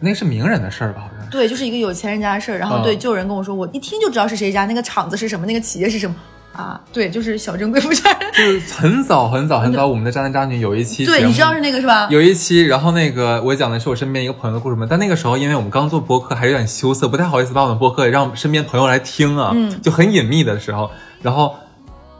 [0.00, 1.02] 那个是名人的事儿吧？
[1.02, 1.30] 好像。
[1.30, 2.58] 对，就是一个有钱人家的事儿。
[2.58, 6.16] 然后嗯对，就有人跟我说，我一听就知道是谁家，那个厂子是什么，那个企业是什么
[6.52, 6.80] 啊？
[6.92, 8.32] 对，就是小镇贵妇家人。
[8.32, 12.08] 就是很早很早很早，我们的渣男渣女有一期对，你知道是那个是吧？
[12.10, 21.54] 有一期，然后那个我讲的是我身边一个朋友的故事嘛，但那个时候因为我们刚做播客，还有点羞涩，不太好意思把我们播客让身边朋友来听啊，嗯就很隐秘的时候，然后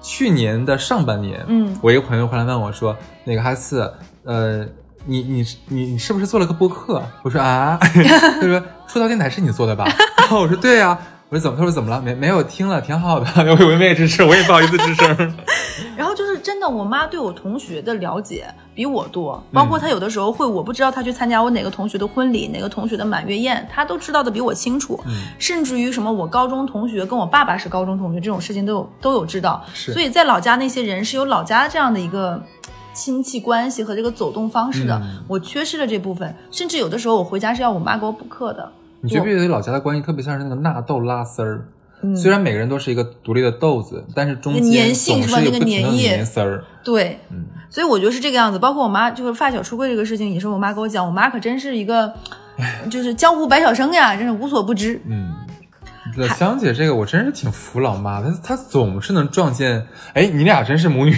[0.02, 3.90] 去年的上半年，嗯我一个朋友回来问我说，那个哈斯，
[4.24, 4.66] 呃，
[5.06, 7.02] 你你你你是不是做了个播客？
[7.22, 9.84] 我说啊， 他说出道电台是你做的吧？
[10.18, 10.98] 然后我说对呀、
[11.32, 11.56] 我说怎么？
[11.56, 11.98] 他说怎么了？
[12.02, 13.26] 没没有听了，挺好的。
[13.40, 15.34] 我以为没吱声，我也不好意思吱声。
[15.96, 25.00] 然后就是真的，我妈对我同学的了解比我多，包括她有的时候会，我不知道她去参加我哪个同学的婚礼，哪个同学的满月宴，她都知道的比我清楚。
[25.38, 29.64] 甚至于什么我高中同学跟我爸爸是高中同学这种事情都有都有知道。
[29.72, 32.42] 是所以在老家那些人是有老家这样的一个。
[32.94, 38.70] 亲戚关系和这个走动方式的，嗯我缺失了这部分，甚至有的时候我回家是要我妈给我补课的。
[39.02, 41.66] 你觉不觉得老家的关系特别像是那个纳豆拉丝儿？
[42.04, 46.64] 嗯虽然每个人都是一个独立的豆子，但是中间粘性总是有粘液丝儿。
[46.82, 48.58] 对，嗯所以我觉得是这个样子。
[48.58, 52.12] 包括我妈就是发小出柜这个事情，也是我妈跟我讲，我妈可真是一个，
[52.90, 55.00] 就是江湖百晓生呀，真是无所不知。
[55.06, 55.32] 嗯，
[56.16, 61.12] 对，香姐这个我真是挺服老妈的，她她总是能撞见，哎，你俩真是母女，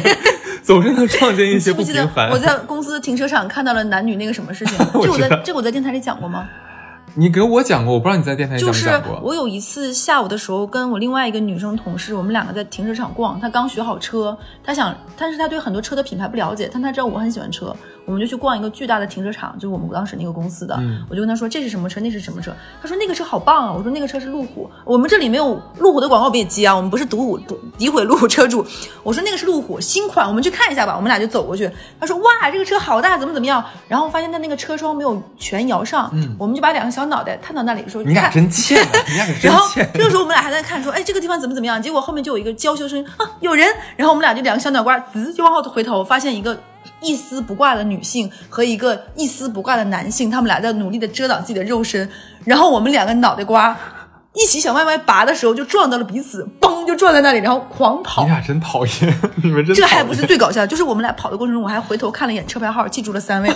[0.62, 2.30] 总是能撞见一些记不记得平凡。
[2.30, 4.76] 我在公司停车场看到了男女那个什么事情？
[5.02, 6.46] 这我在这我在电台里讲过吗？
[7.14, 9.20] 你给我讲过，我不知道你在电台里讲就是没讲过。
[9.22, 13.40] 我有一次下午的时候，跟我另外一个女生同事，我们两个在停车场逛。
[13.40, 17.74] 她刚学好车，她想，但是她对很多车的品牌不了解，但她知道我很喜欢车，
[18.08, 20.74] 我们就去逛一个巨大的停车场，就是我们当时那个公司的。
[20.80, 22.50] 嗯我就跟他说这是什么车，那是什么车。
[22.80, 27.38] 他说那个车好棒啊，我说那个车是路虎，我们这里没有路虎的广告别接啊，我们不是毒虎
[27.78, 28.64] 诋毁路虎车主。
[29.02, 30.94] 我说那个是路虎新款，我们去看一下吧。
[30.96, 33.62] 我们俩就走过去，他说哇这个车好大，怎么怎么样？
[33.86, 39.68] 然后发现他那个车窗没有全摇上，嗯我们就把两个小脑袋探到那里说，你俩看真欠啊， 你俩可真然后。
[39.94, 41.80] 这个时候我们俩还在看说，哎，这个地方怎么怎么样？
[41.82, 43.68] 结果后面就有一个娇羞声音啊，有人。
[43.96, 46.58] 然后我们俩就两个小脑瓜滋就往后回头，发现一个
[47.00, 52.08] 一丝不挂的女性和一个一丝不挂的男性，他们俩在努力的遮挡自己的肉身。
[52.44, 53.76] 然后我们两个脑袋瓜
[54.34, 58.28] 一起想往外拔的时候，就撞到了彼此，嘣就撞在那里，然后狂跑你。
[58.30, 63.52] 俩真讨厌，你们真这还不是最搞笑，就是我们俩跑的过程中，我还回头看了一眼车牌号，记住了三位，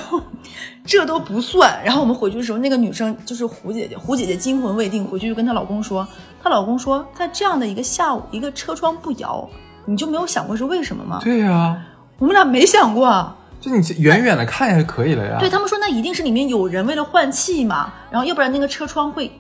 [0.85, 1.81] 这都不算。
[1.85, 6.07] 然后我们回去的时候，那个女生就是胡姐姐，胡姐姐惊魂未定，回去就跟她老公说，
[6.43, 9.49] 她老公说，在这样的一个下午，一个车窗不摇，
[9.87, 11.21] 你就没有想过是为什么吗？
[11.23, 11.81] 对呀、
[12.19, 13.07] 我们俩没想过。
[13.07, 15.37] 啊就你远远的看一下就可以了呀。
[15.39, 19.31] 对他们说，那一定是里面有人为了换气嘛，然后要不然那个车窗会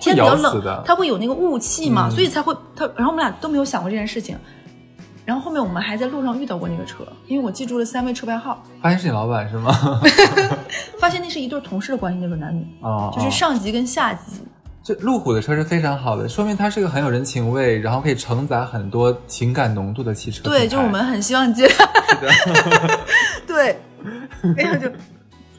[0.00, 2.86] 天比较冷的，它会有那个雾气嘛，嗯所以才会它。
[2.96, 4.34] 然后我们俩都没有想过这件事情。
[5.26, 10.00] 然后后面我们还在路上遇到过那个车，因为我记住了三位车牌号，发现是你老板是吗？
[10.98, 14.40] 发现那是一对同事的关系，那个男女，哦，就是哦上级跟下级。
[14.86, 20.44] 这路虎的车是非常好的，说明它是一个很有人情味，然后可以承载很多情感浓度的汽车。
[20.44, 21.68] 对，就我们很希望接。
[23.48, 23.80] 对，
[24.56, 24.88] 哎呀，就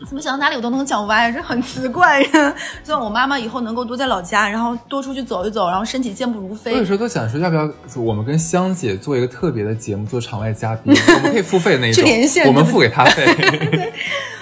[0.08, 2.24] 怎么想到哪里我都能讲歪，这很奇怪。
[2.86, 6.86] 希望我妈妈以后能够多在老家，然后多出去走一走，然后身体健步如飞我有。
[6.86, 13.92] 时候都想说，要不要我们跟香姐做一个特别的节目，做场外嘉宾，我们可以付费的那一种， 去连线我们付给他费。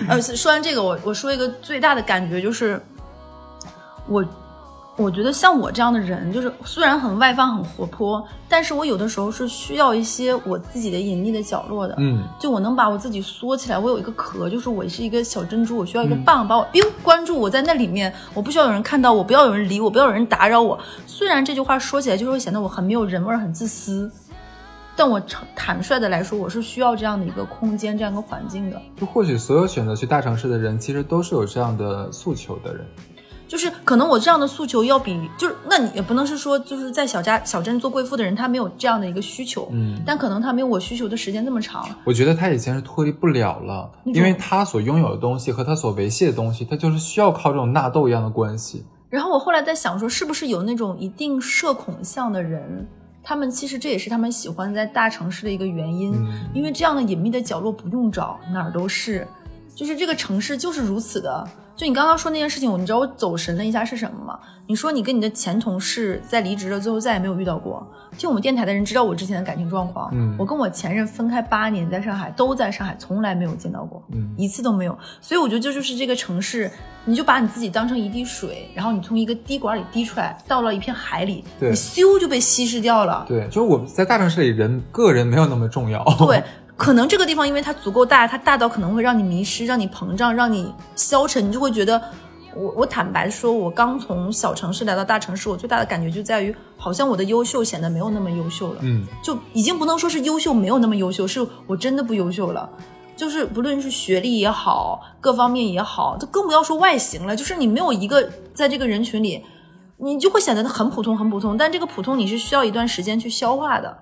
[0.07, 2.79] 呃，说完这个，我我说一个最大的感觉就是，
[4.07, 4.23] 我
[4.97, 11.93] 我觉得像我这样的人，就是虽然很外放、很活泼，但是我有的时候是需要一些我自己的隐秘的角落的。
[11.97, 20.79] 嗯，就我能把我自己缩起来，我有一个壳，就是我是一个小珍珠，我需要一个棒把我 biu 关注我在那里面，我不需要有人看到我，不要有人理我，不要有人打扰我。
[21.05, 24.09] 虽然这句话说起来就是会显得我很没有人味儿，很自私，
[24.95, 28.81] 但我坦坦率的来说，我是需要这样的一个空间，这样一个环境的。
[28.95, 32.85] 就或许所有选择去大城市的人，其实都是有这样的诉求的人。
[33.47, 41.87] 就是可能我这样的诉求要比就是那你也不能是说就是在小家小镇做贵妇的人他没有这样的一个需求，嗯但可能他没有我需求的时间那么长。
[42.03, 48.83] 我觉得他已经是脱离不了了，因为他所拥有的东西和他所维系的东西，他就是需要靠这种纳豆一样的关系。
[49.09, 52.87] 然后我后来在想说，是不是有那种一定社恐向的人，
[53.23, 59.25] 他们其实这也是他们喜欢在大城市的一个原因，嗯因为这样的隐秘的角落不用找，哪儿都是，
[59.75, 61.47] 就是这个城市就是如此的。
[61.75, 64.39] 就你刚刚说那件事情，你知道我走神了一下是什么吗？
[64.67, 67.85] 你说你跟你的前同事在离职了，最后再也没有遇到过。
[68.17, 74.97] 听我们电台的人知道我之前的感情状况，嗯我跟我前任分开八年，在上海都在上海，从来没有见到过，嗯一次都没有。
[75.19, 76.71] 所以我觉得这就是这个城市，
[77.03, 83.25] 你就把你自己当成一滴水，然后你从一个滴管里滴出来，到了一片海里，对你咻就被稀释掉了。
[83.27, 86.01] 对，就是我们在大城市里，人个人没有那么重要。
[86.25, 86.41] 对，
[86.77, 92.01] 可能这个地方因为它足够大，它大到可能会让你迷失，让你膨胀，让你消沉，你就会觉得。
[92.57, 98.79] 我我坦白说，我刚从小城市来到大城市，我最大的感觉就在于，好像我的优秀显得没有那么优秀了。
[98.81, 102.69] 嗯，就已经不能说是优秀，没有那么优秀，是我真的不优秀了。
[103.17, 107.35] 就是不论是学历也好，各方面也好，就更不要说外形了。
[107.35, 109.43] 就是你没有一个在这个人群里，
[109.97, 111.57] 你就会显得很普通，很普通。
[111.57, 113.97] 但这个普通你是需要一段时间去消化的。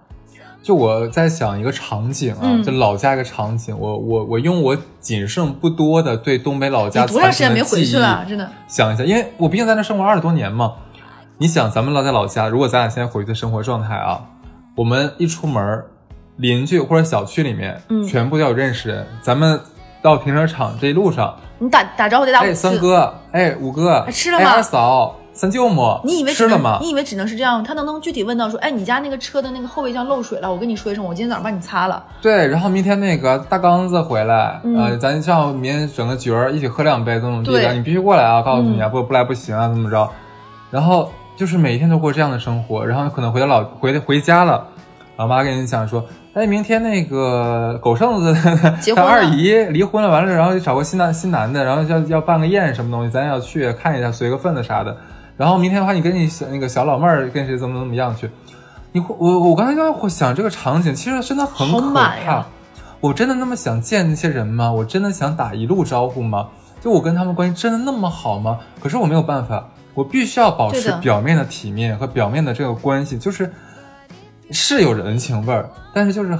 [0.63, 8.37] 就我在想一个场景啊，嗯就老家一个场景，我我我用我仅剩不多的对东北老家你多长时间没回去残存的记忆了？
[8.37, 10.73] 真的，想一下，因为我毕竟在那生活二十多年嘛。
[11.39, 14.21] 你想，咱们老在老家，如果咱俩现在回去的生活状态啊，
[14.75, 15.83] 我们一出门，
[16.37, 19.05] 邻居或者小区里面，嗯全部都有认识人。
[19.21, 19.59] 咱们
[20.01, 26.77] 到停车场这一路上，你打打招呼得打五哎，三哥，哎，五哥，吃了吗哎，二嫂，三舅母，你以为吃了吗？
[26.79, 27.63] 你以为只能是这样？
[27.63, 32.03] 他能不能具体问到说，哎，你家那个车的那个后备箱漏水了，我跟你说一声，我今天早上帮你擦了。
[32.21, 38.41] 对，然后明天那个大刚子回来，嗯呃，咱像明天整个局儿一起喝两杯，怎么怎么地的，你必须过来啊！
[38.43, 40.07] 告诉你啊，嗯不不来不行啊，怎么着？
[40.69, 44.67] 然后就是每天都过这样的生活，然后可能回到老回回家了，
[45.17, 48.33] 老妈跟你讲说，哎，明天那个狗剩子
[48.79, 54.95] 结婚了 他二姨离婚了，完了，然后就找个新男新男的，然后要要办个宴什么东西，咱也要去看一下，随个份子啥的。
[55.37, 58.29] 然后明天的话，你跟你小那个小老妹儿跟谁怎么怎么样去？
[58.91, 62.45] 你会我我刚才在会想这个场景，其实真的很可怕。
[62.99, 64.71] 我真的那么想见那些人吗？
[64.71, 66.47] 我真的想打一路招呼吗？
[66.79, 68.59] 就我跟他们关系真的那么好吗？
[68.79, 73.51] 可是我没有办法，我必须要保持表面的体面和表面的这个关系，就是
[74.51, 76.37] 是有人情味儿，但是就是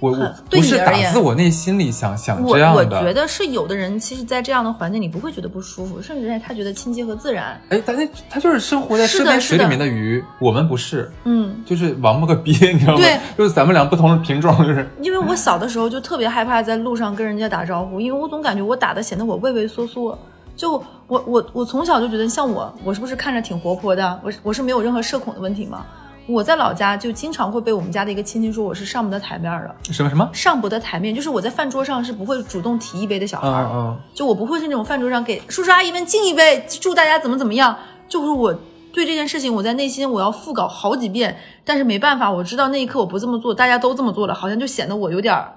[0.00, 2.82] 我我不是打自我内心里想想这样的。
[2.98, 7.60] 我觉得是有的人，其实，在这样的环境里不会觉得不舒服，甚至他觉得亲切和自然。
[7.70, 12.98] 哎，但是他就是生活在是这边水里面的鱼，我们不是，嗯，就是王八个鳖， 你知道吗？
[12.98, 20.18] 对，就是咱们俩不同的品种，就是因为我小的时候就特别害怕在路上跟人家打招呼，因为我总感觉我打的显得我畏畏缩缩。
[20.56, 24.18] 就我我我从小就觉得，像我，我是不是看着挺活泼的？
[24.24, 25.84] 我我是没有任何社恐的问题吗？
[26.26, 30.28] 我在老家就经常会被我们家的一个亲戚说我是上不得台面的，什么什么？
[30.32, 33.70] 上不得台面，就是我在饭桌上是不会主动提一杯的小孩嗯儿。
[33.72, 37.76] 嗯就我不会是那种饭桌上给叔叔阿姨们敬一杯，祝大家怎么怎么样。
[38.08, 38.52] 就是我
[38.92, 45.52] 对这件事情，我在内心我要复稿好几遍，但是没办法，我知道那一刻我不这么做，大家都这么做了，好像就显得我有点儿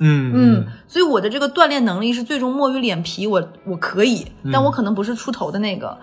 [0.00, 5.98] 嗯嗯，所以我的这个锻炼能力是最终摸于脸皮，我我可以，但我可能不是出头的那个。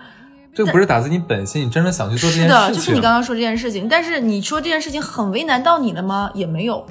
[0.52, 2.58] 这个不是打自你本心，你真的想去做这件事情。
[2.58, 6.30] 是的，就是你刚刚说这件事情，但是你说这件事情很为难到你了吗？
[6.34, 6.84] 也没有，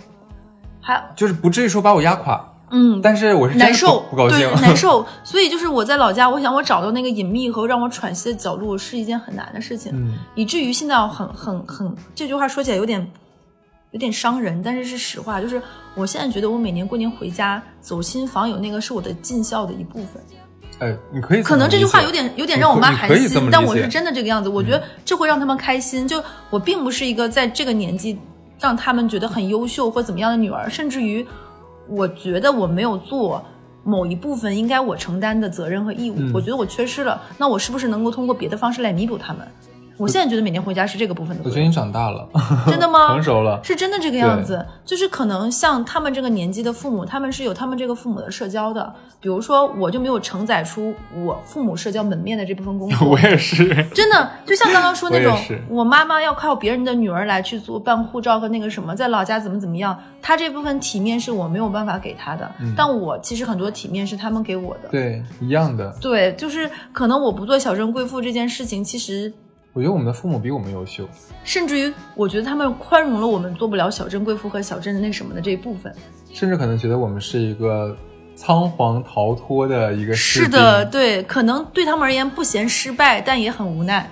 [0.80, 3.02] 还就是不至于说把我压垮，嗯。
[3.02, 5.06] 但是我是难受不不高兴对，， 难受。
[5.24, 13.06] 所以就是我在老家，我想我找到那个隐秘和让我喘息的角落是一件很难的事情，嗯以至于现在很很很这句话说起来有点
[13.92, 15.62] 有点伤人，但是是实话，就是
[15.96, 20.24] 我现在觉得我每年过年回家走亲访友那个是我的尽孝的一部分。
[20.80, 24.50] 哎，你可以可能这句话有点点有点让我妈寒心但我是真的这个样子。
[24.50, 26.08] 我觉得这会让他们开心。
[26.08, 28.18] 就我并不是一个在这个年纪
[28.60, 31.26] 让他们觉得很优秀或怎么样的女儿，甚至于
[31.88, 33.44] 我觉得我没有做
[33.84, 37.22] 某一部分应该我承担的责任和义务，嗯我觉得我缺失了。
[37.38, 39.48] 那我是不是能够通过别的方式来弥补他们？
[40.00, 42.28] 我现在觉得每年回家是这个部分的，我觉得你长大了，
[42.68, 43.10] 真的吗？
[43.14, 43.60] 成熟了。
[43.64, 48.92] 是真的这个样子，就是可能像他们这个年纪的父母，他们是有他们这个父母的社交的。
[49.22, 53.06] 比如说，我就没有承载出我父母社交门面的这部分工作。
[53.12, 64.88] 我也是，真的，就像刚刚说那种我，我妈妈要靠别人的女儿来去做办护照和那个什么，在老家怎么怎么样，她这部分体面是我没有办法给她的，嗯但我其实很多体面是他们给我的。
[64.90, 65.94] 对，一样的。
[66.00, 69.34] 对，就是可能我不做小镇贵妇这件事情，其实
[69.72, 71.08] 我觉得我们的父母比我们优秀，
[71.44, 75.94] 甚至于我觉得他们宽容了我们做不了小镇贵妇和小镇的那什么的这一部分。
[76.34, 77.96] 甚至可能觉得我们是一个
[78.36, 84.10] 仓皇逃脱的一个是的，，对，可能对他们而言不嫌失败，但也很无奈。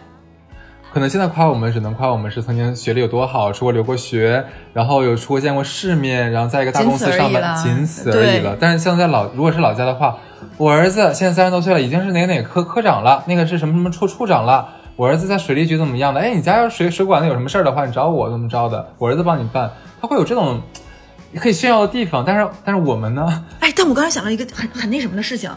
[0.94, 8.56] 可能现在夸我们只能夸我们是曾经学历有多好，出国留过学，然后有出国见过世面，然后在一个大公司上班，仅仅此而已了。
[8.60, 10.18] 但是像在老如果是老家的话，
[10.58, 14.70] 我儿子现在三十多岁了，已经是哪个哪个科科长了，那个是什么什么处处长了。
[14.98, 16.20] 我儿子在水利局怎么样的？
[16.20, 19.72] 哎，你家要水水管子有什么事儿的话，你找我怎么着的，我儿子帮你办。
[20.02, 20.60] 他会有这种
[21.36, 23.46] 可以炫耀的地方，但是但是我们呢？
[23.60, 25.52] 哎，但我刚才想到一个很很那什么的事情，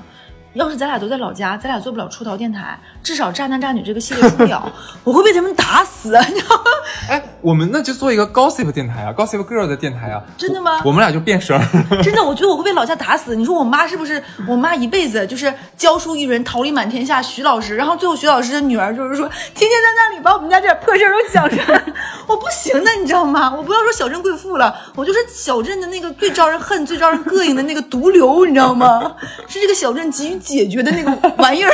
[0.54, 4.70] 要是咱俩都在老家，咱俩做不了出逃电台，至少渣男渣女这个系列出不了，
[5.04, 6.62] 我会被他们打死， 你知道吗？
[7.08, 10.22] 哎，我们那就做一个 gossip 电台啊，gossip girl 的电台啊。
[10.36, 10.88] 真的吗我？
[10.90, 11.56] 我们俩就变声。
[12.02, 13.36] 真的，我觉得我会被老家打死。
[13.36, 14.22] 你说我妈是不是？
[14.48, 17.76] 我妈一辈子就是教书育人，桃李满天下，徐老师。
[17.76, 21.82] 然后最后徐老师的女儿就是说，天天在那里把我们家这点破事儿都讲出来，
[22.26, 23.54] 我不行的，你知道吗？
[23.56, 29.14] 我不要说小镇贵妇了，我就是小镇的那个最招人恨、最招人膈应的那个毒瘤，你知道吗？
[29.46, 31.70] 是这个小镇急于解决的那个玩意儿。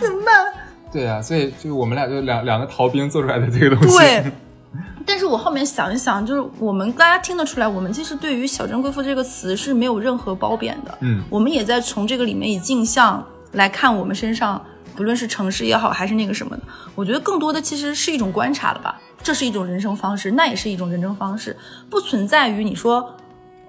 [0.00, 0.52] 怎么办？
[0.90, 3.96] 对啊，所以就我们俩就两两个逃兵做出来的这个东西。
[3.96, 4.24] 对，
[5.06, 10.98] 但是我后面想一想，就是我们大家听得出来，我们其实对于“小镇贵妇”这个词是没有任何褒贬的。
[11.00, 14.60] 嗯我们也在从这个里面以镜像来看我们身上，
[14.94, 16.62] 不论是城市也好，还是那个什么的，
[16.94, 19.00] 我觉得更多的其实是一种观察了吧。
[19.22, 21.56] 这是一种人生方式，那也是一种人生方式，
[21.88, 23.14] 不存在于你说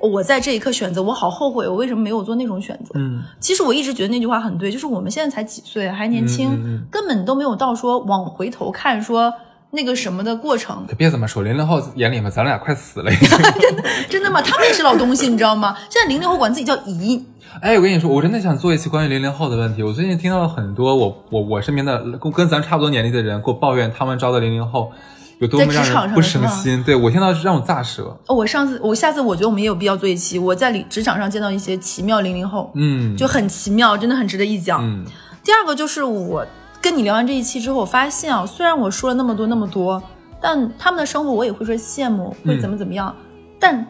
[0.10, 2.92] 我在这一刻选择，我好后悔，我为什么没有做那种选择？
[2.96, 9.34] 嗯，其实我一直觉得那句话很对，就是我们现在才几岁，还年轻，嗯嗯嗯根本都没有到说往回头看说
[9.72, 10.86] 那个什么的过程。
[10.88, 13.42] 可别这么说，零零后眼里面咱俩快死了真
[13.78, 13.84] 的。
[14.10, 14.42] 真的吗？
[14.42, 15.76] 他们也是老东西，你知道吗？
[15.90, 17.26] 现在零零后管自己叫姨，
[17.62, 19.82] 哎，我跟你说，我真的想做一期关于零零后的问题。
[19.82, 24.92] 我最近听到了很多我我我身边的跟跟咱差不多年龄的人给我抱怨他们招的零零后
[25.40, 26.84] 有多么让在职场人不省心。
[26.84, 28.18] 对我听到让我咋舌。
[28.28, 34.82] 哦，我上次我下次我觉得我们也有必要做一期，我在里职场上见到一些奇妙零零后，嗯，就很奇妙，真的很值得一讲。
[34.84, 35.06] 嗯
[35.44, 36.46] 第二个就是我
[36.82, 40.02] 跟你聊完这一期之后，我发现啊，虽然我说了那么多那么多，
[40.42, 43.16] 但他们的生活我也会说羡慕，会怎么怎么样，
[43.60, 43.86] 但。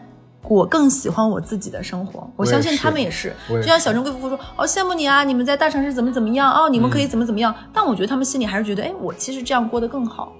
[0.46, 3.34] 我更喜欢我自己的生活，我相信他们也是。
[3.48, 7.54] 就像小珍贵妇说：“哦，羡慕你啊，你们在大城市怎么怎么样哦，你们可以怎么怎么样。
[7.72, 10.34] 但我觉得他们心里还是觉得，哎，我其实这样过得更好。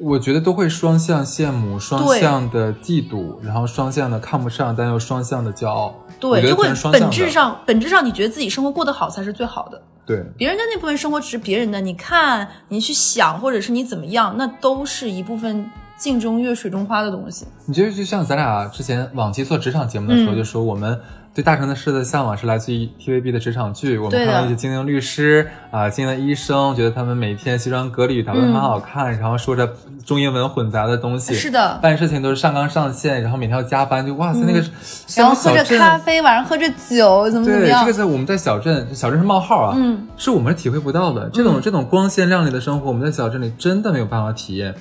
[0.00, 5.94] 我觉得都会双向羡慕，双向的嫉妒，然后双向的看不上，但又双向的骄傲。
[6.18, 9.80] 对，就会本质上，本质上你觉得自己生活过得好才是最好的。
[10.06, 17.46] 对，别人的那部分生活只是别人的，你看，你去想，或者是你怎么样，那都是一部分镜中月、水中花的东西。
[17.66, 20.98] 你觉得就像咱俩之前往期做职场节目的时候，嗯就说我们
[21.32, 29.72] 对大城市的向往是来自于 TVB 的职场剧，我们看到一些精英律师啊、精英的医生，觉得他们每天西装革履，打扮得很好看，然后说着
[30.04, 34.70] 中英文混杂的东西，嗯是的办事情都是上纲上线，然后每天要加班，就哇塞，那个嗯
[35.16, 41.30] 然后喝着咖啡，晚上喝着酒，怎么怎么样对，这个在我们在小镇，小镇是冒号啊，嗯，是我们是体会不到的。
[41.32, 44.74] 这种、这种光鲜亮丽的生活，我们在小镇里真的没有办法体验。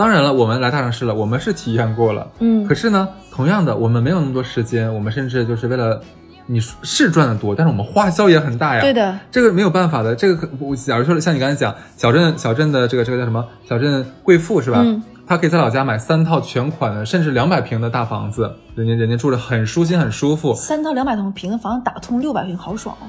[0.00, 6.00] 当然了，我们来大城市了，我们是体验过了，嗯可是呢，同样的，我们没有那么多时间，我们甚至就是为了
[6.46, 8.80] 你是赚的多，但是我们花销也很大呀。
[8.80, 10.16] 对的，这个没有办法的。
[10.16, 13.46] 这个可我假如说像你刚才讲，小镇小镇的这个这个叫什么？
[13.68, 14.80] 小镇贵妇是吧？
[14.82, 20.54] 嗯她可以在老家买三套全款的，甚至两百平的大房子，人家人家住着很舒心很舒服。
[20.54, 23.04] 三套两百多平的房子打通六百平，好爽哦！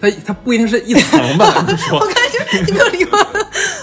[0.00, 1.64] 它它不一定是一层吧？
[1.66, 3.18] 你说 我看就是你没有理我。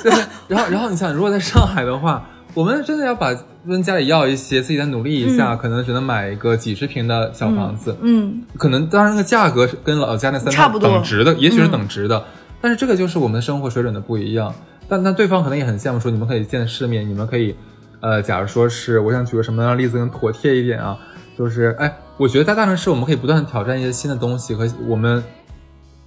[0.02, 0.12] 对，
[0.48, 2.26] 然后然后你想，如果在上海的话，
[2.58, 3.36] 我们真的要把
[3.70, 7.96] 跟家里要一些，自己再努力一下，可能只能买一个几十平的小房子。
[8.02, 12.26] 嗯，可能当然那个价格是跟老家那三套差不多等值的，也许是等值的，
[12.60, 14.52] 但是这个就是我们的生活水准的不一样。
[14.90, 17.56] 但那对方可能也很羡慕，说你们可以见世面，你们可以，
[18.00, 20.98] 呃，假如说是我想举个什么样的例子更妥帖一点啊，
[21.38, 25.24] 就是哎，我觉得在大城市我们可以不断挑战一些新的东西和我们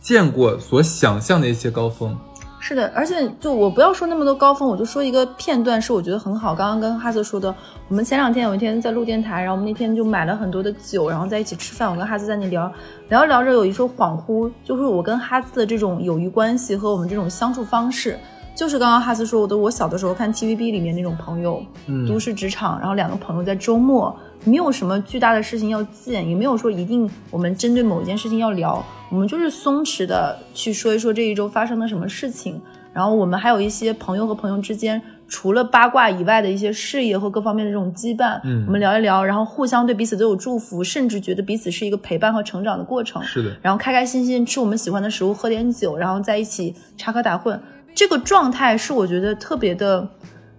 [0.01, 2.19] 见过所想象的一些高峰。
[2.63, 6.55] 是的，而且就我不要说那么多高峰，我就说一个片段是我觉得很好。
[6.55, 7.53] 刚刚跟哈斯说的，
[7.89, 11.91] 我们前两天有一天在录电台，然后我们那天就买了很多的酒，然后在一起吃饭。
[11.91, 12.71] 我跟哈斯在那聊
[13.09, 18.17] 聊着聊着，有一说恍惚，就是我跟哈斯的这种友谊关系和我们这种相处方式，
[18.61, 32.61] 就是刚刚哈斯说我的，我小的时候看 TVB 里面那种朋友，嗯都市职场，然后两个朋友在周末没有什么巨大的事情要见，也没有说一定我们针对某一件事情要聊，我们就是松弛的去说一说这一周发生了什么事情。
[32.93, 43.23] 然后我们还有一些朋友和朋友之间，除了八卦以外的一些事业和各方面的这种羁绊，嗯我们聊一聊，然后互相对彼此都有祝福，甚至觉得彼此是一个陪伴和成长的过程。
[43.23, 47.57] 是的，然后开开心心吃我们喜欢的食物，喝点酒，然后在一起插科打诨，
[47.95, 50.09] 这个状态是我觉得特别的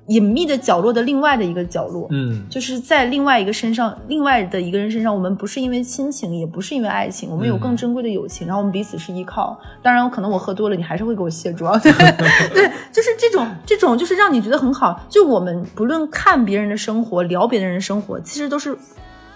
[0.07, 2.07] 隐秘的角落的另外的一个角落。
[2.11, 9.57] 嗯，就是在另外一个身上，另外的一个人身上，我们不是因为亲情，也不是因为爱情，我们有更珍贵的友情，然后我们彼此是依靠。
[9.81, 14.99] 当然，可能我喝多了，你还是会给我卸妆， 对对，就是这种这种，就是让你觉得很好。
[15.07, 18.77] 就我们不论看别人的生活，聊别人的生活，其实都是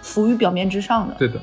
[0.02, 1.14] 浮于表面之上的。
[1.18, 1.40] 对的，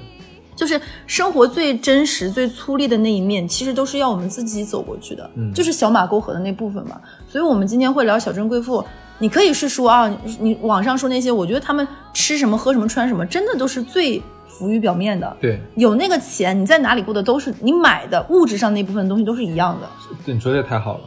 [0.55, 6.99] 就是生活最真实、最粗粝的那一面，其实都是要我们自己走过去的，嗯就是小马沟河的那部分嘛。
[7.29, 8.83] 所以，我们今天会聊小镇贵妇。
[9.19, 15.37] 你可以是说啊，你你网上说那些，我觉得他们吃什么、喝什么、穿什么，真的都是最浮于表面的。
[15.39, 19.87] 对，有那个钱，你在哪里过的都是你买的物质上那部分东西都是一样的。
[20.25, 21.03] 对，你说的也太好了，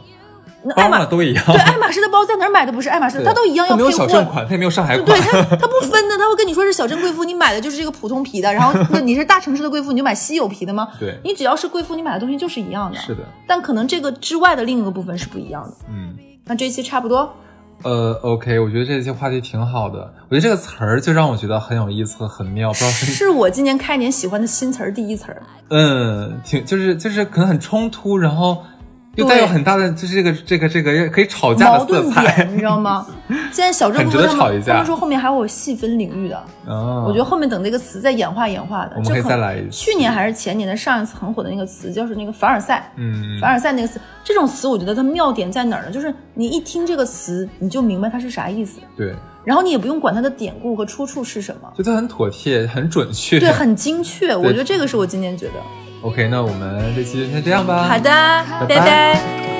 [0.67, 3.99] 那爱马包嘛都一样，对爱马仕的包在哪儿买的不是爱马仕的，它都一样要它没有配货。
[3.99, 10.87] 小镇款，它也没有上海款对，它它不分的，它会跟你说是小镇贵妇，你买的就是这个普通皮的，然后那你是大城市的贵妇，你就买稀有皮的吗？
[10.99, 12.97] 对你只要是贵妇，你买的东西就是一样的。
[12.99, 15.73] 是的，但可能这个之外的另一个部分是不一样的。
[15.89, 16.15] 嗯。
[16.49, 17.29] 那这一期差不多，
[17.83, 20.13] 呃，OK，我觉得这些话题挺好的。
[20.29, 25.43] 我觉得这个词儿就让我觉得很有意思和很妙，不知道是是我今年开年喜欢的新词儿第一词儿。
[25.69, 28.63] 嗯，挺就是就是可能很冲突，然后
[29.17, 33.05] 又带有很大的就是这个这个这个可以吵架的色矛盾彩点，你知道吗？
[33.51, 36.43] 现在小郑很值得说他们，他们说后面还会有细分领域的。
[36.67, 42.91] 哦，我觉得后面等这个词再演化演化的，我们可以再来一次去年还是前年的上一次很火的那个词，就是那个凡尔赛。
[42.95, 45.91] 嗯凡尔赛那个词，这种词我觉得它妙点在哪儿呢？
[45.91, 53.39] 就是你一听这个词，你就明白它是啥意思，对，然后你也不用管它的典故和出处是什么，就它很妥帖，很准确。
[53.39, 54.35] 对，很精确。
[54.37, 55.53] 我觉得这个是我今年觉得。
[56.07, 57.83] OK，那我们这期就先这样吧。
[57.83, 58.09] 好的，
[58.61, 59.56] 拜拜拜